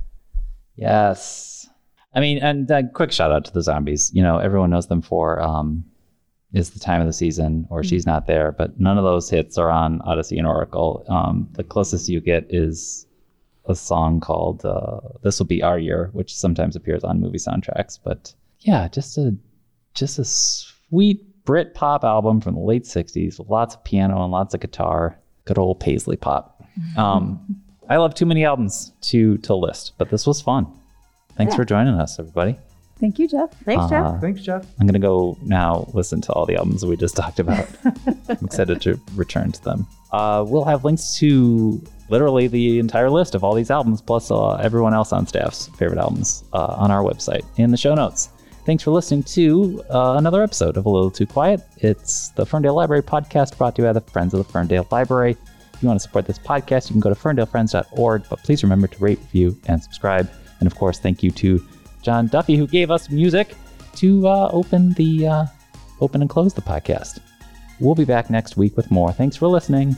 [0.76, 1.68] Yes.
[2.14, 4.10] I mean, and uh, quick shout out to the zombies.
[4.14, 5.84] You know, everyone knows them for um,
[6.52, 9.58] "Is the Time of the Season" or "She's Not There," but none of those hits
[9.58, 11.04] are on Odyssey and Oracle.
[11.08, 13.06] Um, the closest you get is
[13.66, 17.98] a song called uh, "This Will Be Our Year," which sometimes appears on movie soundtracks.
[18.02, 19.36] But yeah, just a
[19.94, 24.30] just a sweet Brit pop album from the late '60s with lots of piano and
[24.30, 25.18] lots of guitar.
[25.46, 26.52] Good old Paisley pop.
[26.98, 27.40] Um,
[27.88, 30.66] I love too many albums to to list, but this was fun.
[31.38, 32.58] Thanks for joining us, everybody.
[33.00, 34.04] thank you jeff Thanks, Jeff.
[34.04, 34.66] Uh, Thanks, Jeff.
[34.78, 37.66] I'm gonna go now listen to all the albums we just talked about.
[38.28, 39.86] I'm excited to return to them.
[40.12, 44.54] Uh, we'll have links to literally the entire list of all these albums, plus uh,
[44.56, 48.28] everyone else on staff's favorite albums, uh, on our website in the show notes.
[48.66, 51.60] Thanks for listening to uh, another episode of A Little Too Quiet.
[51.76, 55.36] It's the Ferndale Library podcast brought to you by the Friends of the Ferndale Library.
[55.72, 58.88] If you want to support this podcast, you can go to ferndalefriends.org, but please remember
[58.88, 60.28] to rate, review, and subscribe.
[60.58, 61.64] And of course, thank you to
[62.02, 63.54] John Duffy, who gave us music
[63.94, 65.46] to uh, open the uh,
[66.00, 67.20] open and close the podcast.
[67.78, 69.12] We'll be back next week with more.
[69.12, 69.94] Thanks for listening.